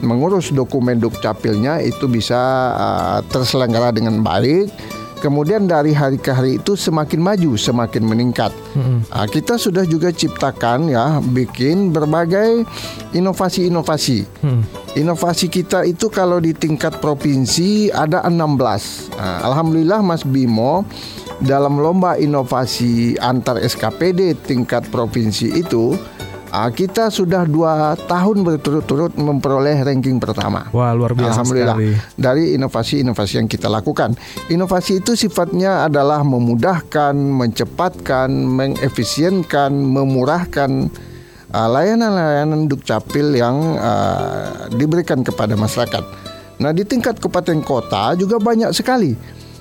mengurus 0.01 0.53
dokumen 0.53 1.01
dukcapilnya 1.01 1.81
itu 1.81 2.05
bisa 2.05 2.37
uh, 2.75 3.19
terselenggara 3.29 3.93
dengan 3.93 4.21
baik. 4.21 4.69
Kemudian 5.17 5.65
dari 5.65 5.97
hari 5.97 6.21
ke 6.21 6.29
hari 6.29 6.61
itu 6.61 6.77
semakin 6.77 7.17
maju, 7.17 7.57
semakin 7.57 8.05
meningkat. 8.05 8.53
Uh, 9.09 9.25
kita 9.25 9.57
sudah 9.57 9.81
juga 9.81 10.13
ciptakan 10.13 10.93
ya, 10.93 11.17
bikin 11.33 11.89
berbagai 11.89 12.61
inovasi-inovasi. 13.17 14.29
Hmm. 14.45 14.61
Inovasi 14.93 15.49
kita 15.49 15.89
itu 15.89 16.13
kalau 16.13 16.37
di 16.37 16.53
tingkat 16.53 17.01
provinsi 17.01 17.89
ada 17.89 18.21
16. 18.29 18.37
Uh, 19.17 19.39
Alhamdulillah 19.41 20.05
Mas 20.05 20.21
Bimo 20.21 20.85
dalam 21.41 21.81
lomba 21.81 22.17
inovasi 22.17 23.17
antar 23.17 23.61
SKPD 23.61 24.37
tingkat 24.45 24.85
provinsi 24.89 25.65
itu 25.65 25.97
kita 26.73 27.13
sudah 27.13 27.45
dua 27.45 27.93
tahun 28.07 28.41
berturut-turut 28.41 29.13
memperoleh 29.19 29.77
ranking 29.83 30.17
pertama. 30.17 30.65
Wah 30.73 30.95
luar 30.95 31.13
biasa 31.13 31.43
Alhamdulillah. 31.43 31.77
sekali. 31.77 31.91
Dari 32.17 32.43
inovasi-inovasi 32.57 33.33
yang 33.37 33.49
kita 33.51 33.69
lakukan. 33.69 34.17
Inovasi 34.49 35.03
itu 35.03 35.13
sifatnya 35.13 35.85
adalah 35.85 36.25
memudahkan, 36.25 37.13
mencepatkan, 37.13 38.31
mengefisienkan, 38.31 39.69
memurahkan 39.69 40.89
uh, 41.53 41.67
layanan-layanan 41.69 42.65
dukcapil 42.65 43.37
yang 43.37 43.77
uh, 43.77 44.71
diberikan 44.73 45.21
kepada 45.21 45.53
masyarakat. 45.53 46.03
Nah 46.57 46.73
di 46.73 46.81
tingkat 46.87 47.21
kabupaten 47.21 47.61
kota 47.61 48.17
juga 48.17 48.41
banyak 48.41 48.73
sekali. 48.73 49.13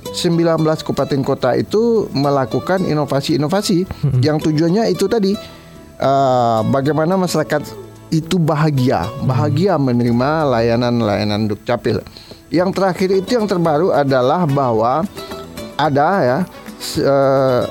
19 0.07 0.63
kabupaten 0.63 1.21
kota 1.27 1.51
itu 1.59 2.07
melakukan 2.15 2.87
inovasi-inovasi 2.87 3.85
hmm. 3.85 4.21
yang 4.23 4.39
tujuannya 4.39 4.89
itu 4.95 5.11
tadi 5.11 5.35
uh, 6.01 6.61
bagaimana 6.69 7.17
masyarakat 7.17 7.63
itu 8.15 8.39
bahagia, 8.39 9.11
bahagia 9.27 9.75
hmm. 9.75 9.83
menerima 9.83 10.31
layanan-layanan 10.47 11.51
Dukcapil. 11.51 12.03
Yang 12.55 12.71
terakhir 12.79 13.11
itu 13.11 13.31
yang 13.35 13.47
terbaru 13.51 13.91
adalah 13.91 14.47
bahwa 14.47 15.03
ada 15.75 16.09
ya 16.23 16.39
uh, 17.03 17.63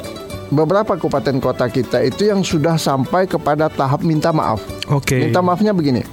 beberapa 0.51 0.99
kabupaten 0.99 1.39
kota 1.39 1.65
kita 1.71 2.03
itu 2.03 2.29
yang 2.29 2.43
sudah 2.43 2.75
sampai 2.75 3.25
kepada 3.25 3.71
tahap 3.71 4.03
minta 4.03 4.35
maaf. 4.35 4.59
Oke. 4.91 5.15
Okay. 5.15 5.19
Minta 5.27 5.39
maafnya 5.39 5.71
begini. 5.71 6.03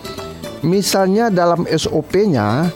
Misalnya 0.63 1.27
dalam 1.27 1.67
SOP-nya 1.67 2.71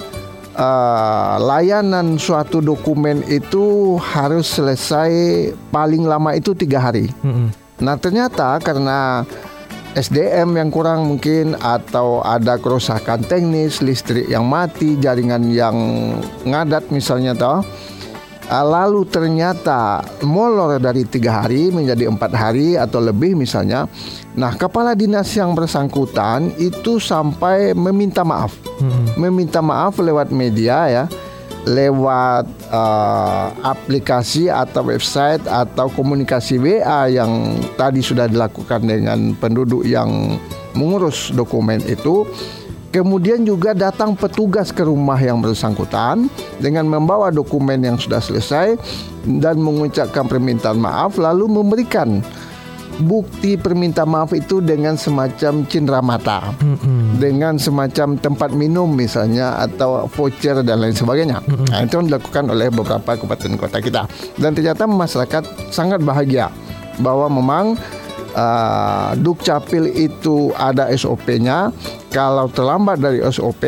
uh, 0.58 0.66
eh, 0.66 1.34
layanan 1.38 2.18
suatu 2.18 2.58
dokumen 2.58 3.22
itu 3.30 3.94
harus 4.02 4.58
selesai 4.58 5.54
paling 5.70 6.02
lama 6.02 6.34
itu 6.34 6.50
tiga 6.50 6.82
hari. 6.82 7.06
-hmm 7.22 7.65
Nah 7.80 8.00
ternyata 8.00 8.56
karena 8.62 9.24
SDM 9.96 10.60
yang 10.60 10.68
kurang 10.68 11.08
mungkin 11.08 11.56
atau 11.56 12.20
ada 12.20 12.60
kerusakan 12.60 13.24
teknis, 13.24 13.80
listrik 13.80 14.28
yang 14.28 14.44
mati, 14.44 15.00
jaringan 15.00 15.48
yang 15.48 15.76
ngadat 16.44 16.92
misalnya 16.92 17.32
toh. 17.32 17.64
Ah, 18.46 18.62
lalu 18.62 19.02
ternyata 19.10 20.06
molor 20.22 20.78
dari 20.78 21.02
tiga 21.02 21.42
hari 21.42 21.74
menjadi 21.74 22.06
empat 22.06 22.30
hari 22.30 22.78
atau 22.78 23.02
lebih 23.02 23.34
misalnya. 23.34 23.90
Nah 24.38 24.54
kepala 24.54 24.94
dinas 24.94 25.34
yang 25.34 25.50
bersangkutan 25.56 26.54
itu 26.54 27.02
sampai 27.02 27.74
meminta 27.74 28.22
maaf, 28.22 28.54
hmm. 28.78 29.18
meminta 29.18 29.58
maaf 29.58 29.98
lewat 29.98 30.30
media 30.30 30.86
ya 30.86 31.04
lewat 31.66 32.46
uh, 32.70 33.50
aplikasi 33.66 34.46
atau 34.46 34.86
website 34.86 35.42
atau 35.50 35.90
komunikasi 35.90 36.62
WA 36.62 37.10
yang 37.10 37.58
tadi 37.74 37.98
sudah 37.98 38.30
dilakukan 38.30 38.86
dengan 38.86 39.34
penduduk 39.34 39.82
yang 39.82 40.38
mengurus 40.78 41.34
dokumen 41.34 41.82
itu. 41.90 42.22
Kemudian 42.94 43.44
juga 43.44 43.76
datang 43.76 44.16
petugas 44.16 44.72
ke 44.72 44.80
rumah 44.80 45.20
yang 45.20 45.44
bersangkutan 45.44 46.32
dengan 46.62 46.88
membawa 46.88 47.28
dokumen 47.28 47.84
yang 47.84 48.00
sudah 48.00 48.24
selesai 48.24 48.78
dan 49.42 49.60
mengucapkan 49.60 50.24
permintaan 50.24 50.80
maaf 50.80 51.20
lalu 51.20 51.44
memberikan 51.50 52.24
bukti 53.02 53.60
perminta 53.60 54.08
maaf 54.08 54.32
itu 54.32 54.64
dengan 54.64 54.96
semacam 54.96 55.66
cindera 55.68 56.00
mata, 56.00 56.54
mm-hmm. 56.56 57.20
dengan 57.20 57.60
semacam 57.60 58.16
tempat 58.16 58.50
minum 58.56 58.88
misalnya 58.88 59.60
atau 59.60 60.08
voucher 60.08 60.64
dan 60.64 60.80
lain 60.80 60.96
sebagainya. 60.96 61.44
Mm-hmm. 61.44 61.66
Nah, 61.68 61.80
itu 61.84 61.96
dilakukan 62.00 62.44
oleh 62.48 62.68
beberapa 62.72 63.16
kabupaten 63.16 63.52
kota 63.60 63.78
kita 63.84 64.02
dan 64.40 64.56
ternyata 64.56 64.88
masyarakat 64.88 65.44
sangat 65.68 66.00
bahagia 66.00 66.48
bahwa 67.00 67.28
memang 67.28 67.76
uh, 68.36 69.12
Dukcapil 69.20 69.92
itu 69.96 70.52
ada 70.56 70.88
SOP-nya. 70.92 71.72
Kalau 72.12 72.48
terlambat 72.48 72.96
dari 72.96 73.20
SOP, 73.28 73.60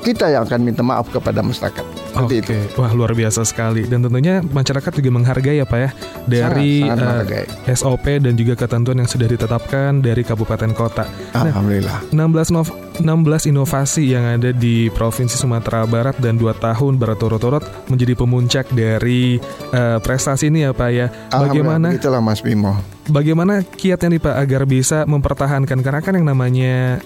kita 0.00 0.32
yang 0.32 0.48
akan 0.48 0.60
minta 0.64 0.80
maaf 0.80 1.12
kepada 1.12 1.44
masyarakat. 1.44 1.99
Oke, 2.18 2.42
okay. 2.42 2.62
wah 2.74 2.90
luar 2.90 3.14
biasa 3.14 3.46
sekali. 3.46 3.86
Dan 3.86 4.02
tentunya 4.02 4.42
masyarakat 4.42 4.90
juga 4.98 5.10
menghargai 5.14 5.62
ya 5.62 5.66
Pak 5.66 5.78
ya 5.78 5.90
dari 6.26 6.82
sangat, 6.82 6.98
sangat 6.98 7.46
uh, 7.46 7.76
SOP 7.76 8.06
dan 8.18 8.34
juga 8.34 8.54
ketentuan 8.58 8.98
yang 8.98 9.10
sudah 9.10 9.28
ditetapkan 9.30 10.02
dari 10.02 10.22
kabupaten 10.26 10.70
kota. 10.74 11.06
Nah, 11.34 11.46
Alhamdulillah. 11.46 12.10
16 12.10 12.54
Nov 12.54 12.68
16 13.00 13.54
inovasi 13.54 14.12
yang 14.12 14.26
ada 14.26 14.52
di 14.52 14.92
Provinsi 14.92 15.38
Sumatera 15.38 15.88
Barat 15.88 16.20
dan 16.20 16.36
2 16.36 16.52
tahun 16.58 17.00
berturut-turut 17.00 17.64
menjadi 17.88 18.12
pemuncak 18.18 18.66
dari 18.74 19.40
uh, 19.72 20.02
prestasi 20.02 20.50
ini 20.50 20.66
ya 20.66 20.74
Pak 20.74 20.90
ya. 20.90 21.06
Bagaimana 21.30 21.94
itulah 21.94 22.20
Mas 22.20 22.42
Bimo. 22.42 22.76
Bagaimana 23.10 23.64
kiatnya 23.64 24.18
nih 24.18 24.22
Pak 24.22 24.36
agar 24.36 24.62
bisa 24.68 24.98
mempertahankan 25.08 25.78
karena 25.80 26.00
kan 26.04 26.14
yang 26.14 26.26
namanya 26.28 27.00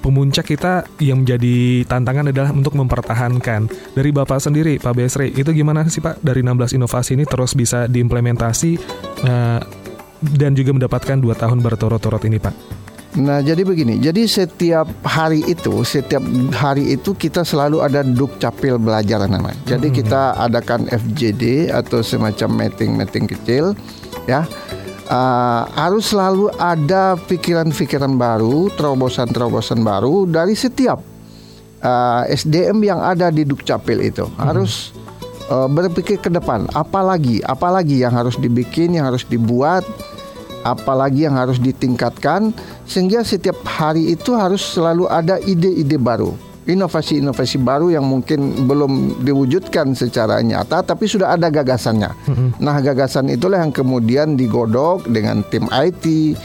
pemuncak 0.00 0.46
kita 0.46 0.86
yang 1.02 1.22
menjadi 1.22 1.84
tantangan 1.86 2.30
adalah 2.30 2.50
untuk 2.54 2.74
mempertahankan. 2.78 3.68
Dari 3.94 4.10
Bapak 4.14 4.38
sendiri, 4.38 4.78
Pak 4.78 4.94
Besri, 4.94 5.34
itu 5.34 5.50
gimana 5.50 5.86
sih 5.90 6.00
Pak 6.02 6.22
dari 6.22 6.40
16 6.40 6.78
inovasi 6.78 7.18
ini 7.18 7.24
terus 7.26 7.52
bisa 7.58 7.90
diimplementasi 7.90 8.70
uh, 9.26 9.60
dan 10.18 10.50
juga 10.54 10.74
mendapatkan 10.74 11.18
dua 11.18 11.34
tahun 11.38 11.62
berturut-turut 11.62 12.22
ini 12.26 12.38
Pak? 12.42 12.54
Nah 13.18 13.40
jadi 13.40 13.64
begini, 13.64 13.98
jadi 13.98 14.28
setiap 14.28 14.86
hari 15.00 15.40
itu, 15.48 15.82
setiap 15.82 16.20
hari 16.52 16.92
itu 16.92 17.16
kita 17.16 17.40
selalu 17.40 17.80
ada 17.80 18.04
duk 18.04 18.36
capil 18.36 18.76
belajar 18.76 19.24
namanya. 19.24 19.56
Jadi 19.64 19.88
hmm. 19.90 19.96
kita 20.04 20.36
adakan 20.36 20.86
FJD 20.86 21.72
atau 21.72 22.04
semacam 22.04 22.68
meeting-meeting 22.68 23.26
kecil, 23.26 23.72
ya 24.28 24.44
uh, 25.08 25.62
harus 25.74 26.12
selalu 26.12 26.52
ada 26.56 27.16
pikiran-pikiran 27.16 28.14
baru, 28.14 28.68
terobosan-terobosan 28.76 29.80
baru 29.82 30.28
dari 30.28 30.54
setiap 30.54 31.00
uh, 31.82 32.22
SDM 32.28 32.78
yang 32.84 33.00
ada 33.00 33.32
di 33.32 33.42
Dukcapil 33.48 34.04
itu. 34.04 34.24
Hmm. 34.24 34.52
Harus 34.52 34.92
uh, 35.50 35.66
berpikir 35.66 36.20
ke 36.20 36.30
depan, 36.30 36.68
apalagi 36.76 37.42
apalagi 37.44 38.04
yang 38.04 38.14
harus 38.14 38.36
dibikin, 38.38 38.94
yang 38.94 39.08
harus 39.08 39.24
dibuat, 39.26 39.82
apalagi 40.62 41.26
yang 41.26 41.36
harus 41.36 41.58
ditingkatkan 41.58 42.52
sehingga 42.84 43.22
setiap 43.22 43.58
hari 43.64 44.12
itu 44.14 44.34
harus 44.34 44.60
selalu 44.60 45.06
ada 45.08 45.38
ide-ide 45.44 45.96
baru 46.00 46.47
inovasi-inovasi 46.68 47.56
baru 47.64 47.88
yang 47.88 48.04
mungkin 48.04 48.68
belum 48.68 49.24
diwujudkan 49.24 49.96
secara 49.96 50.44
nyata 50.44 50.84
tapi 50.84 51.08
sudah 51.08 51.32
ada 51.32 51.48
gagasannya. 51.48 52.12
Mm-hmm. 52.12 52.48
Nah, 52.60 52.76
gagasan 52.84 53.32
itulah 53.32 53.64
yang 53.64 53.72
kemudian 53.72 54.36
digodok 54.36 55.08
dengan 55.08 55.40
tim 55.48 55.64
IT 55.72 56.36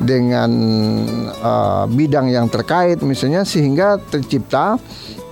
dengan 0.00 0.50
uh, 1.40 1.84
bidang 1.88 2.28
yang 2.28 2.48
terkait 2.48 3.00
misalnya 3.04 3.44
sehingga 3.44 4.00
tercipta 4.00 4.80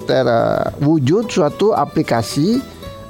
terwujud 0.09 1.29
suatu 1.29 1.77
aplikasi 1.77 2.61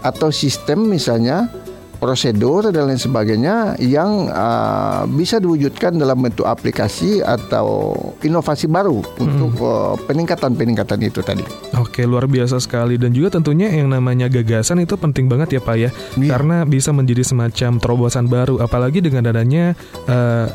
atau 0.02 0.30
sistem 0.30 0.86
misalnya 0.90 1.50
prosedur 1.98 2.70
dan 2.70 2.88
lain 2.88 2.98
sebagainya 2.98 3.76
yang 3.82 4.30
uh, 4.30 5.04
bisa 5.10 5.42
diwujudkan 5.42 5.98
dalam 5.98 6.22
bentuk 6.22 6.46
aplikasi 6.46 7.20
atau 7.20 7.94
inovasi 8.22 8.70
baru 8.70 9.02
hmm. 9.02 9.22
untuk 9.22 9.52
uh, 9.60 9.94
peningkatan-peningkatan 10.06 10.98
itu 11.02 11.20
tadi. 11.20 11.44
Oke, 11.76 12.06
luar 12.06 12.30
biasa 12.30 12.62
sekali 12.62 12.96
dan 12.96 13.10
juga 13.10 13.38
tentunya 13.38 13.68
yang 13.68 13.90
namanya 13.90 14.30
gagasan 14.30 14.82
itu 14.82 14.94
penting 14.94 15.26
banget 15.26 15.58
ya 15.58 15.60
Pak 15.60 15.76
ya. 15.76 15.90
Yeah. 16.16 16.32
Karena 16.32 16.62
bisa 16.64 16.94
menjadi 16.94 17.26
semacam 17.26 17.82
terobosan 17.82 18.30
baru 18.30 18.62
apalagi 18.62 19.02
dengan 19.02 19.34
adanya 19.34 19.74
uh, 20.06 20.46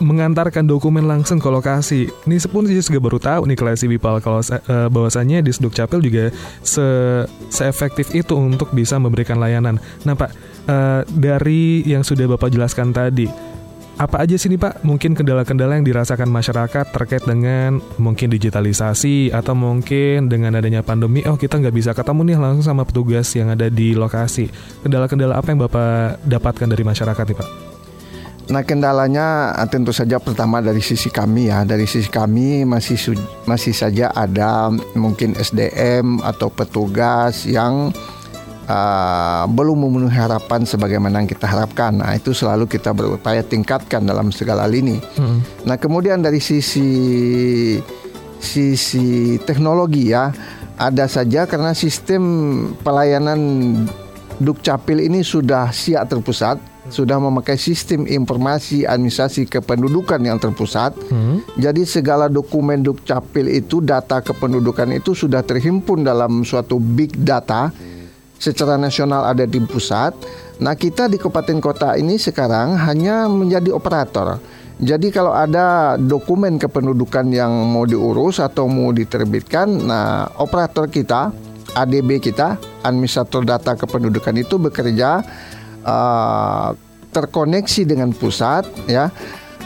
mengantarkan 0.00 0.68
dokumen 0.68 1.08
langsung 1.08 1.40
ke 1.40 1.48
lokasi. 1.48 2.08
Ini 2.28 2.36
sepun 2.36 2.68
sih 2.68 2.76
juga 2.76 3.00
baru 3.00 3.18
tahu 3.20 3.48
nih 3.48 3.56
kelas 3.56 3.84
Bipal 3.88 4.20
kalau 4.20 4.40
uh, 4.44 4.88
bahwasannya 4.92 5.40
di 5.40 5.52
Sdukcapil 5.52 6.00
juga 6.04 6.24
se 6.60 6.84
seefektif 7.48 8.12
itu 8.12 8.36
untuk 8.36 8.72
bisa 8.76 9.00
memberikan 9.00 9.40
layanan. 9.40 9.80
Nah 10.04 10.12
Pak, 10.12 10.30
uh, 10.66 11.02
dari 11.08 11.82
yang 11.86 12.02
sudah 12.02 12.26
Bapak 12.30 12.52
jelaskan 12.52 12.92
tadi, 12.94 13.26
apa 13.96 14.20
aja 14.20 14.36
sih 14.36 14.52
nih 14.52 14.60
Pak? 14.60 14.84
Mungkin 14.84 15.16
kendala-kendala 15.16 15.80
yang 15.80 15.86
dirasakan 15.88 16.28
masyarakat 16.28 16.92
terkait 16.92 17.24
dengan 17.24 17.80
mungkin 17.96 18.28
digitalisasi 18.28 19.32
atau 19.32 19.56
mungkin 19.56 20.28
dengan 20.28 20.52
adanya 20.60 20.84
pandemi. 20.84 21.24
Oh 21.24 21.40
kita 21.40 21.56
nggak 21.56 21.72
bisa 21.72 21.90
ketemu 21.96 22.28
nih 22.28 22.36
langsung 22.36 22.66
sama 22.68 22.84
petugas 22.84 23.32
yang 23.32 23.56
ada 23.56 23.72
di 23.72 23.96
lokasi. 23.96 24.52
Kendala-kendala 24.84 25.40
apa 25.40 25.48
yang 25.48 25.64
Bapak 25.64 26.20
dapatkan 26.28 26.68
dari 26.68 26.84
masyarakat 26.84 27.24
nih 27.24 27.38
Pak? 27.40 27.48
Nah 28.46 28.62
kendalanya 28.62 29.56
ah, 29.58 29.66
tentu 29.66 29.90
saja 29.90 30.20
pertama 30.20 30.60
dari 30.60 30.84
sisi 30.84 31.08
kami 31.08 31.48
ya. 31.48 31.64
Dari 31.64 31.88
sisi 31.88 32.12
kami 32.12 32.68
masih 32.68 33.16
masih 33.48 33.72
saja 33.72 34.12
ada 34.12 34.70
mungkin 34.92 35.32
SDM 35.34 36.20
atau 36.20 36.52
petugas 36.52 37.48
yang 37.48 37.96
uh, 38.68 39.44
belum 39.48 39.86
memenuhi 39.86 40.14
harapan 40.14 40.66
sebagaimana 40.66 41.22
yang 41.22 41.30
kita 41.30 41.46
harapkan. 41.46 41.98
Nah 42.02 42.14
itu 42.14 42.34
selalu 42.34 42.66
kita 42.66 42.92
berupaya 42.92 43.42
tingkatkan 43.42 44.04
dalam 44.04 44.30
segala 44.34 44.66
lini. 44.66 44.98
Hmm. 45.18 45.42
Nah 45.64 45.78
kemudian 45.78 46.20
dari 46.22 46.42
sisi 46.42 46.88
sisi 48.36 49.40
teknologi 49.42 50.12
ya 50.12 50.30
ada 50.76 51.08
saja 51.08 51.48
karena 51.48 51.72
sistem 51.72 52.22
pelayanan 52.84 53.40
Dukcapil 54.36 55.00
ini 55.00 55.24
sudah 55.24 55.72
siap 55.72 56.12
terpusat 56.12 56.60
sudah 56.86 57.18
memakai 57.18 57.58
sistem 57.58 58.06
informasi 58.06 58.86
administrasi 58.86 59.50
kependudukan 59.50 60.22
yang 60.22 60.38
terpusat. 60.38 60.94
Hmm. 61.10 61.42
Jadi 61.58 61.82
segala 61.82 62.30
dokumen 62.30 62.82
Dukcapil 62.82 63.50
itu 63.50 63.82
data 63.82 64.22
kependudukan 64.22 64.94
itu 64.94 65.10
sudah 65.14 65.42
terhimpun 65.42 66.06
dalam 66.06 66.46
suatu 66.46 66.78
big 66.78 67.10
data 67.18 67.74
secara 68.36 68.76
nasional 68.76 69.24
ada 69.26 69.44
di 69.44 69.60
pusat. 69.64 70.12
Nah, 70.60 70.72
kita 70.72 71.08
di 71.08 71.20
kabupaten 71.20 71.58
kota 71.60 71.88
ini 72.00 72.16
sekarang 72.16 72.76
hanya 72.80 73.28
menjadi 73.28 73.72
operator. 73.72 74.40
Jadi 74.76 75.08
kalau 75.08 75.32
ada 75.32 75.96
dokumen 75.96 76.60
kependudukan 76.60 77.32
yang 77.32 77.48
mau 77.64 77.88
diurus 77.88 78.44
atau 78.44 78.68
mau 78.68 78.92
diterbitkan, 78.92 79.88
nah 79.88 80.28
operator 80.36 80.92
kita, 80.92 81.32
ADB 81.72 82.20
kita, 82.20 82.60
administrator 82.84 83.40
data 83.40 83.72
kependudukan 83.72 84.36
itu 84.36 84.60
bekerja 84.60 85.24
uh, 85.80 86.76
terkoneksi 87.08 87.88
dengan 87.88 88.12
pusat 88.12 88.68
ya 88.84 89.08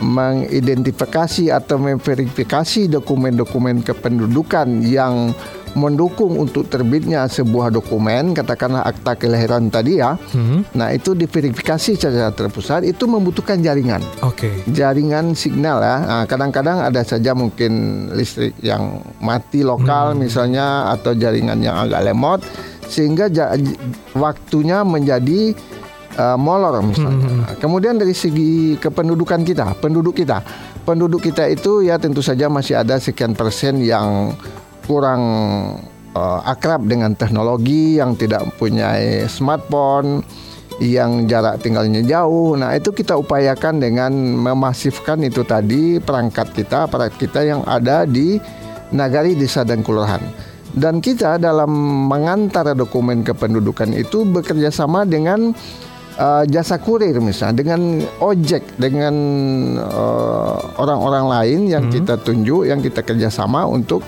mengidentifikasi 0.01 1.53
atau 1.53 1.77
memverifikasi 1.77 2.89
dokumen-dokumen 2.89 3.85
kependudukan 3.85 4.81
yang 4.87 5.37
mendukung 5.79 6.39
untuk 6.39 6.67
terbitnya 6.67 7.31
sebuah 7.31 7.71
dokumen 7.71 8.35
katakanlah 8.35 8.83
akta 8.83 9.15
kelahiran 9.15 9.71
tadi 9.71 10.03
ya 10.03 10.19
hmm. 10.19 10.75
nah 10.75 10.91
itu 10.91 11.15
diverifikasi 11.15 11.95
secara 11.95 12.31
terpusat 12.35 12.83
itu 12.87 13.07
membutuhkan 13.07 13.63
jaringan 13.63 14.03
oke 14.23 14.35
okay. 14.35 14.55
jaringan 14.71 15.39
signal 15.39 15.79
ya 15.79 15.97
nah, 16.03 16.25
kadang-kadang 16.27 16.83
ada 16.83 17.03
saja 17.07 17.37
mungkin 17.37 18.07
listrik 18.15 18.59
yang 18.63 19.03
mati 19.23 19.63
lokal 19.63 20.15
hmm. 20.15 20.27
misalnya 20.27 20.91
atau 20.91 21.15
jaringan 21.15 21.63
yang 21.63 21.79
agak 21.79 22.03
lemot 22.03 22.41
sehingga 22.91 23.31
waktunya 24.19 24.83
menjadi 24.83 25.55
uh, 26.19 26.35
molor 26.35 26.83
misalnya. 26.83 27.29
Hmm. 27.31 27.47
Kemudian 27.63 27.97
dari 28.01 28.17
segi 28.17 28.75
kependudukan 28.83 29.47
kita, 29.47 29.79
penduduk 29.79 30.19
kita, 30.19 30.43
penduduk 30.83 31.23
kita 31.23 31.47
itu 31.47 31.87
ya 31.87 32.01
tentu 32.01 32.25
saja 32.25 32.51
masih 32.51 32.83
ada 32.83 32.99
sekian 32.99 33.37
persen 33.39 33.79
yang 33.85 34.35
kurang 34.91 35.23
uh, 36.19 36.41
akrab 36.43 36.83
dengan 36.91 37.15
teknologi, 37.15 38.03
yang 38.03 38.19
tidak 38.19 38.43
punya 38.59 38.99
smartphone, 39.31 40.27
yang 40.83 41.31
jarak 41.31 41.63
tinggalnya 41.63 42.03
jauh. 42.03 42.59
Nah, 42.59 42.75
itu 42.75 42.91
kita 42.91 43.15
upayakan 43.15 43.79
dengan 43.79 44.11
memasifkan 44.41 45.23
itu 45.23 45.47
tadi 45.47 46.03
perangkat 46.03 46.51
kita, 46.57 46.91
perangkat 46.91 47.17
kita 47.23 47.41
yang 47.47 47.63
ada 47.71 48.03
di 48.03 48.43
nagari, 48.91 49.39
desa 49.39 49.63
dan 49.63 49.87
kelurahan. 49.87 50.25
Dan 50.71 51.03
kita 51.03 51.39
dalam 51.39 51.71
mengantar 52.07 52.75
dokumen 52.79 53.27
kependudukan 53.27 53.91
itu 53.95 54.23
bekerja 54.23 54.71
sama 54.71 55.03
dengan 55.03 55.51
uh, 56.15 56.45
jasa 56.47 56.79
kurir 56.79 57.19
misalnya 57.19 57.59
dengan 57.59 58.07
ojek 58.23 58.79
dengan 58.79 59.15
eh, 59.83 60.59
orang-orang 60.79 61.25
uh, 61.27 61.31
lain 61.35 61.61
yang 61.67 61.85
hmm. 61.91 61.95
kita 61.99 62.15
tunjuk 62.23 62.71
yang 62.71 62.79
kita 62.79 63.03
kerjasama 63.03 63.67
untuk 63.67 64.07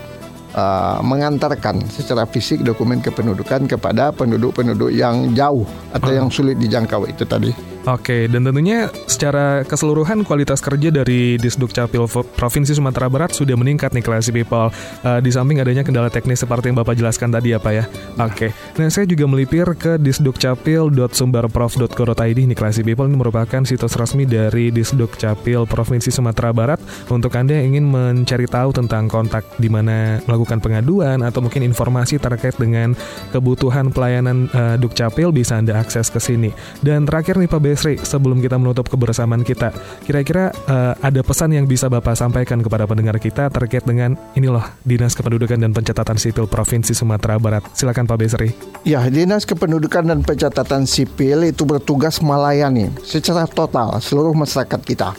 uh, 0.53 1.01
mengantarkan 1.01 1.83
secara 1.89 2.25
fisik 2.29 2.61
dokumen 2.61 3.01
kependudukan 3.01 3.65
kepada 3.67 4.13
penduduk-penduduk 4.13 4.93
yang 4.93 5.33
jauh 5.33 5.65
atau 5.91 6.09
hmm. 6.09 6.17
yang 6.17 6.27
sulit 6.29 6.55
dijangkau 6.61 7.09
itu 7.09 7.25
tadi. 7.25 7.72
Oke, 7.83 8.31
dan 8.31 8.47
tentunya 8.47 8.87
secara 9.11 9.67
keseluruhan 9.67 10.23
kualitas 10.23 10.63
kerja 10.63 10.87
dari 10.87 11.35
Disduk 11.35 11.75
Capil 11.75 12.07
Provinsi 12.07 12.71
Sumatera 12.71 13.11
Barat 13.11 13.35
sudah 13.35 13.59
meningkat 13.59 13.91
nih 13.91 13.99
Classy 13.99 14.31
People. 14.31 14.71
Uh, 15.03 15.19
di 15.19 15.27
samping 15.35 15.59
adanya 15.59 15.83
kendala 15.83 16.07
teknis 16.07 16.39
seperti 16.39 16.71
yang 16.71 16.79
Bapak 16.79 16.95
jelaskan 16.95 17.35
tadi 17.35 17.51
ya 17.51 17.59
Pak 17.59 17.73
ya. 17.75 17.83
Oke, 18.23 18.55
nah 18.79 18.87
saya 18.87 19.03
juga 19.03 19.27
melipir 19.27 19.67
ke 19.75 19.99
disdukcapil.sumbarprof.co.id 19.99 22.39
nih 22.39 22.55
Classy 22.55 22.87
People. 22.87 23.11
Ini 23.11 23.19
merupakan 23.19 23.67
situs 23.67 23.99
resmi 23.99 24.23
dari 24.23 24.71
Disduk 24.71 25.19
Capil 25.19 25.67
Provinsi 25.67 26.07
Sumatera 26.07 26.55
Barat. 26.55 26.79
Untuk 27.11 27.35
Anda 27.35 27.59
yang 27.59 27.75
ingin 27.75 27.91
mencari 27.91 28.47
tahu 28.47 28.71
tentang 28.71 29.11
kontak 29.11 29.43
di 29.59 29.67
mana 29.67 30.23
melakukan 30.23 30.63
pengaduan 30.63 31.19
atau 31.19 31.43
mungkin 31.43 31.67
informasi 31.67 32.15
terkait 32.15 32.55
dengan 32.55 32.95
kebutuhan 33.35 33.91
pelayanan 33.91 34.47
uh, 34.55 34.79
Dukcapil 34.79 35.35
bisa 35.35 35.59
Anda 35.59 35.83
akses 35.83 36.07
ke 36.07 36.23
sini. 36.23 36.55
Dan 36.79 37.03
terakhir 37.03 37.35
nih 37.35 37.51
Pak 37.51 37.72
Sri, 37.75 37.95
sebelum 37.99 38.39
kita 38.39 38.55
menutup 38.55 38.87
kebersamaan 38.87 39.41
kita, 39.41 39.73
kira-kira 40.07 40.53
uh, 40.69 40.93
ada 40.99 41.21
pesan 41.21 41.53
yang 41.53 41.65
bisa 41.69 41.89
Bapak 41.91 42.17
sampaikan 42.17 42.61
kepada 42.63 42.87
pendengar 42.87 43.19
kita 43.19 43.49
terkait 43.51 43.83
dengan 43.83 44.15
ini 44.33 44.47
loh 44.49 44.63
Dinas 44.81 45.13
Kependudukan 45.13 45.59
dan 45.59 45.71
Pencatatan 45.75 46.17
Sipil 46.17 46.47
Provinsi 46.47 46.95
Sumatera 46.95 47.37
Barat. 47.37 47.65
Silakan 47.75 48.07
Pak 48.09 48.17
Besri. 48.17 48.49
Ya, 48.87 49.03
Dinas 49.07 49.43
Kependudukan 49.43 50.07
dan 50.07 50.19
Pencatatan 50.21 50.87
Sipil 50.89 51.49
itu 51.49 51.63
bertugas 51.63 52.23
melayani 52.23 52.91
secara 53.03 53.45
total 53.49 53.99
seluruh 53.99 54.33
masyarakat 54.33 54.81
kita. 54.81 55.11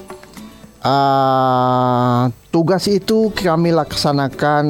Uh, 0.84 2.28
tugas 2.52 2.84
itu 2.92 3.32
kami 3.32 3.72
laksanakan 3.72 4.64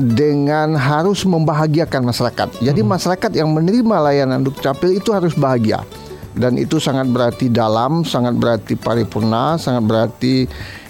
dengan 0.00 0.72
harus 0.80 1.28
membahagiakan 1.28 2.08
masyarakat. 2.08 2.48
Jadi 2.64 2.80
hmm. 2.80 2.88
masyarakat 2.88 3.30
yang 3.36 3.52
menerima 3.52 3.96
layanan 4.00 4.40
Dukcapil 4.40 4.96
itu 4.96 5.12
harus 5.12 5.36
bahagia 5.36 5.84
dan 6.32 6.56
itu 6.56 6.80
sangat 6.80 7.08
berarti 7.12 7.52
dalam, 7.52 8.04
sangat 8.04 8.34
berarti 8.36 8.74
paripurna, 8.76 9.60
sangat 9.60 9.84
berarti 9.84 10.34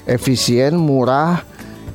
efisien, 0.06 0.78
murah, 0.78 1.42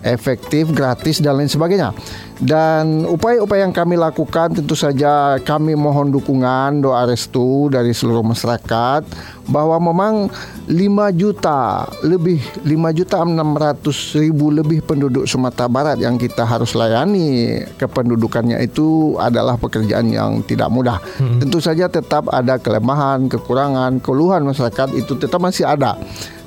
efektif, 0.06 0.70
gratis 0.74 1.20
dan 1.24 1.38
lain 1.38 1.50
sebagainya. 1.50 1.94
Dan 2.38 3.02
upaya-upaya 3.10 3.66
yang 3.66 3.74
kami 3.74 3.98
lakukan 3.98 4.54
tentu 4.54 4.78
saja 4.78 5.42
kami 5.42 5.74
mohon 5.74 6.14
dukungan 6.14 6.86
doa 6.86 7.10
restu 7.10 7.66
dari 7.74 7.90
seluruh 7.98 8.22
masyarakat 8.22 9.02
bahwa 9.50 9.82
memang 9.82 10.30
5 10.70 11.18
juta 11.18 11.90
lebih 12.06 12.38
5 12.62 12.94
juta 12.94 13.26
600 13.26 14.22
ribu 14.22 14.54
lebih 14.54 14.86
penduduk 14.86 15.26
Sumatera 15.26 15.66
Barat 15.66 15.98
yang 15.98 16.22
kita 16.22 16.46
harus 16.46 16.78
layani 16.78 17.58
kependudukannya 17.82 18.62
itu 18.62 19.18
adalah 19.18 19.58
pekerjaan 19.58 20.14
yang 20.14 20.46
tidak 20.46 20.70
mudah. 20.70 21.02
Hmm. 21.18 21.42
Tentu 21.42 21.58
saja 21.58 21.90
tetap 21.90 22.30
ada 22.30 22.62
kelemahan, 22.62 23.26
kekurangan, 23.34 23.98
keluhan 23.98 24.46
masyarakat 24.46 24.94
itu 24.94 25.18
tetap 25.18 25.42
masih 25.42 25.66
ada. 25.66 25.98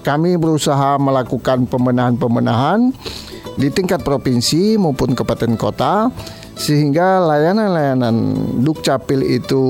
Kami 0.00 0.38
berusaha 0.40 0.96
melakukan 0.96 1.68
pembenahan-pembenahan 1.68 2.94
di 3.56 3.68
tingkat 3.72 4.02
provinsi 4.04 4.78
maupun 4.78 5.14
kabupaten 5.16 5.54
kota 5.58 6.12
sehingga 6.60 7.24
layanan-layanan 7.24 8.36
Dukcapil 8.60 9.24
itu 9.24 9.64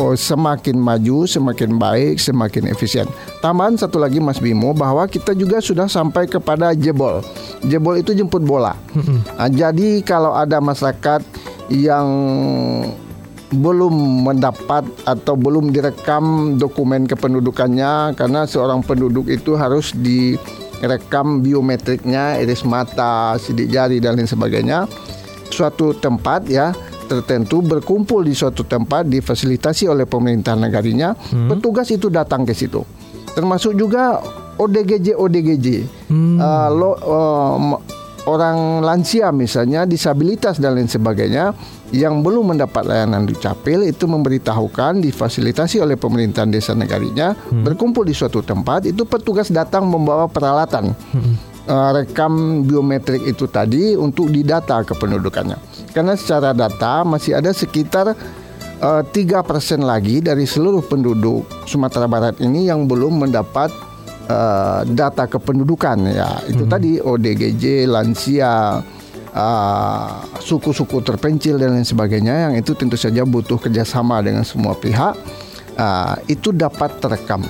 oh, 0.00 0.16
semakin 0.16 0.80
maju, 0.80 1.28
semakin 1.28 1.76
baik, 1.76 2.16
semakin 2.16 2.72
efisien. 2.72 3.04
Tambahan 3.44 3.76
satu 3.76 4.00
lagi 4.00 4.16
Mas 4.16 4.40
Bimo 4.40 4.72
bahwa 4.72 5.04
kita 5.04 5.36
juga 5.36 5.60
sudah 5.60 5.84
sampai 5.84 6.24
kepada 6.24 6.72
jebol. 6.72 7.20
Jebol 7.68 8.00
itu 8.00 8.16
jemput 8.16 8.40
bola. 8.40 8.72
Nah, 9.36 9.52
jadi 9.52 10.00
kalau 10.00 10.32
ada 10.32 10.64
masyarakat 10.64 11.20
yang 11.68 12.08
belum 13.48 14.28
mendapat 14.28 14.84
atau 15.08 15.32
belum 15.36 15.72
direkam 15.72 16.56
dokumen 16.60 17.08
kependudukannya 17.08 18.12
karena 18.12 18.44
seorang 18.44 18.84
penduduk 18.84 19.28
itu 19.28 19.56
harus 19.56 19.96
di 19.96 20.36
rekam 20.82 21.42
biometriknya, 21.42 22.38
iris 22.42 22.62
mata, 22.62 23.34
sidik 23.40 23.70
jari 23.70 23.98
dan 23.98 24.18
lain 24.18 24.28
sebagainya. 24.28 24.86
Suatu 25.48 25.96
tempat 25.96 26.46
ya 26.46 26.76
tertentu 27.08 27.64
berkumpul 27.64 28.20
di 28.22 28.36
suatu 28.36 28.68
tempat 28.68 29.08
difasilitasi 29.08 29.88
oleh 29.88 30.04
pemerintah 30.04 30.52
negarinya, 30.52 31.16
hmm. 31.16 31.48
petugas 31.48 31.88
itu 31.88 32.12
datang 32.12 32.44
ke 32.44 32.52
situ. 32.52 32.84
Termasuk 33.32 33.74
juga 33.74 34.20
ODGJ 34.58 35.16
ODGJ 35.16 35.66
uh, 36.10 36.68
lo, 36.68 36.90
uh, 36.98 37.56
orang 38.26 38.82
lansia 38.82 39.30
misalnya 39.30 39.86
disabilitas 39.86 40.58
dan 40.58 40.74
lain 40.74 40.90
sebagainya 40.90 41.54
yang 41.94 42.20
belum 42.20 42.56
mendapat 42.56 42.84
layanan 42.84 43.24
dukcapil 43.24 43.86
itu 43.86 44.04
memberitahukan 44.04 45.00
difasilitasi 45.00 45.80
oleh 45.80 45.94
pemerintahan 45.94 46.50
desa 46.50 46.74
negarinya 46.74 47.32
berkumpul 47.64 48.04
di 48.04 48.12
suatu 48.12 48.42
tempat 48.44 48.88
itu 48.88 49.06
petugas 49.08 49.48
datang 49.52 49.86
membawa 49.88 50.26
peralatan. 50.28 50.92
Uh, 51.68 51.92
rekam 52.00 52.64
biometrik 52.64 53.28
itu 53.28 53.44
tadi 53.44 53.92
untuk 53.92 54.32
didata 54.32 54.80
kependudukannya. 54.88 55.60
Karena 55.92 56.16
secara 56.16 56.56
data 56.56 57.04
masih 57.04 57.36
ada 57.36 57.52
sekitar 57.52 58.16
eh, 58.80 59.02
tiga 59.12 59.44
persen 59.44 59.84
lagi 59.84 60.24
dari 60.24 60.48
seluruh 60.48 60.80
penduduk 60.80 61.44
Sumatera 61.68 62.08
Barat 62.08 62.40
ini 62.40 62.72
yang 62.72 62.88
belum 62.88 63.20
mendapat 63.20 63.68
eh, 64.28 64.80
data 64.92 65.24
kependudukan 65.26 65.98
ya 66.12 66.30
itu 66.46 66.68
tadi 66.68 67.00
ODGJ 67.00 67.88
lansia 67.88 68.84
eh, 69.32 70.08
suku-suku 70.38 71.00
terpencil 71.00 71.56
dan 71.56 71.74
lain 71.74 71.88
sebagainya 71.88 72.48
yang 72.48 72.54
itu 72.54 72.76
tentu 72.76 72.94
saja 72.94 73.24
butuh 73.24 73.56
kerjasama 73.58 74.20
dengan 74.20 74.44
semua 74.44 74.76
pihak 74.76 75.16
eh, 75.74 76.14
itu 76.28 76.52
dapat 76.52 77.00
terekam 77.00 77.42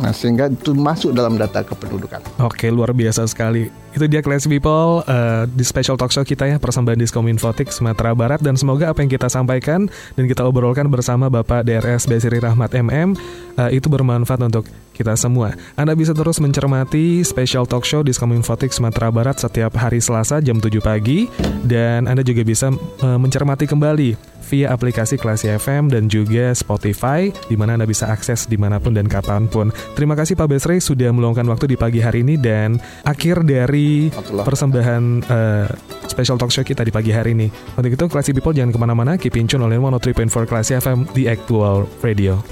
nah 0.00 0.16
sehingga 0.16 0.48
itu 0.48 0.72
masuk 0.72 1.12
dalam 1.12 1.36
data 1.36 1.60
kependudukan 1.60 2.24
Oke, 2.40 2.72
luar 2.72 2.96
biasa 2.96 3.28
sekali. 3.28 3.68
Itu 3.92 4.08
dia 4.08 4.24
Classy 4.24 4.48
People 4.48 5.04
eh, 5.04 5.44
di 5.44 5.60
special 5.60 6.00
talk 6.00 6.08
show 6.08 6.24
kita 6.24 6.48
ya, 6.48 6.56
persembahan 6.56 6.96
Diskom 6.96 7.28
Infotik 7.28 7.68
Sumatera 7.68 8.16
Barat. 8.16 8.40
Dan 8.40 8.56
semoga 8.56 8.88
apa 8.88 9.04
yang 9.04 9.12
kita 9.12 9.28
sampaikan 9.28 9.92
dan 10.16 10.24
kita 10.24 10.40
obrolkan 10.48 10.88
bersama 10.88 11.28
Bapak 11.28 11.68
DRS 11.68 12.08
Basiri 12.08 12.40
Rahmat 12.40 12.72
MM 12.80 13.12
eh, 13.60 13.76
itu 13.76 13.92
bermanfaat 13.92 14.40
untuk 14.40 14.64
kita 15.00 15.16
semua. 15.16 15.56
Anda 15.80 15.96
bisa 15.96 16.12
terus 16.12 16.36
mencermati 16.36 17.24
special 17.24 17.64
talk 17.64 17.88
show 17.88 18.04
Diskom 18.04 18.36
Infotik 18.36 18.68
Sumatera 18.68 19.08
Barat 19.08 19.40
setiap 19.40 19.72
hari 19.80 20.04
Selasa 20.04 20.44
jam 20.44 20.60
7 20.60 20.76
pagi. 20.84 21.24
Dan 21.64 22.04
Anda 22.04 22.20
juga 22.20 22.44
bisa 22.44 22.68
eh, 22.68 23.18
mencermati 23.18 23.64
kembali 23.64 24.30
via 24.50 24.74
aplikasi 24.74 25.14
Klasi 25.14 25.46
FM 25.54 25.94
dan 25.94 26.10
juga 26.10 26.50
Spotify 26.52 27.30
di 27.46 27.54
mana 27.54 27.78
Anda 27.78 27.86
bisa 27.86 28.10
akses 28.10 28.50
di 28.50 28.58
mana 28.58 28.82
pun 28.82 28.92
dan 28.92 29.06
kapan 29.06 29.46
pun. 29.46 29.70
Terima 29.94 30.18
kasih 30.18 30.34
Pak 30.34 30.50
Besri 30.50 30.82
sudah 30.82 31.14
meluangkan 31.14 31.46
waktu 31.46 31.70
di 31.70 31.76
pagi 31.78 32.02
hari 32.02 32.26
ini 32.26 32.34
dan 32.34 32.82
akhir 33.06 33.46
dari 33.46 34.10
persembahan 34.20 35.02
eh, 35.24 35.66
special 36.10 36.36
talk 36.36 36.50
show 36.50 36.66
kita 36.66 36.82
di 36.82 36.90
pagi 36.90 37.14
hari 37.14 37.32
ini. 37.32 37.46
Untuk 37.78 37.94
itu 37.94 38.04
Klasi 38.10 38.34
People 38.34 38.52
jangan 38.52 38.74
ke 38.74 38.78
mana-mana, 38.82 39.14
keep 39.14 39.38
in 39.38 39.46
tune 39.46 39.62
oleh 39.62 39.78
103.4 39.78 40.50
Klasi 40.50 40.74
FM 40.82 41.06
di 41.14 41.30
Actual 41.30 41.86
Radio. 42.02 42.42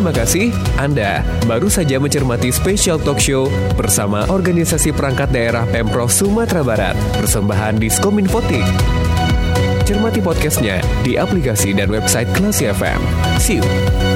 Terima 0.00 0.16
kasih, 0.16 0.48
Anda 0.80 1.20
baru 1.44 1.68
saja 1.68 2.00
mencermati 2.00 2.48
special 2.48 2.96
talk 2.96 3.20
show 3.20 3.52
bersama 3.76 4.24
Organisasi 4.32 4.96
Perangkat 4.96 5.28
Daerah 5.28 5.68
Pemprov 5.68 6.08
Sumatera 6.08 6.64
Barat, 6.64 6.96
persembahan 7.20 7.76
Diskominfotik. 7.76 8.64
Cermati 9.84 10.24
podcastnya 10.24 10.80
di 11.04 11.20
aplikasi 11.20 11.76
dan 11.76 11.92
website 11.92 12.32
Klasi 12.32 12.72
FM. 12.72 12.96
See 13.36 13.60
you. 13.60 14.09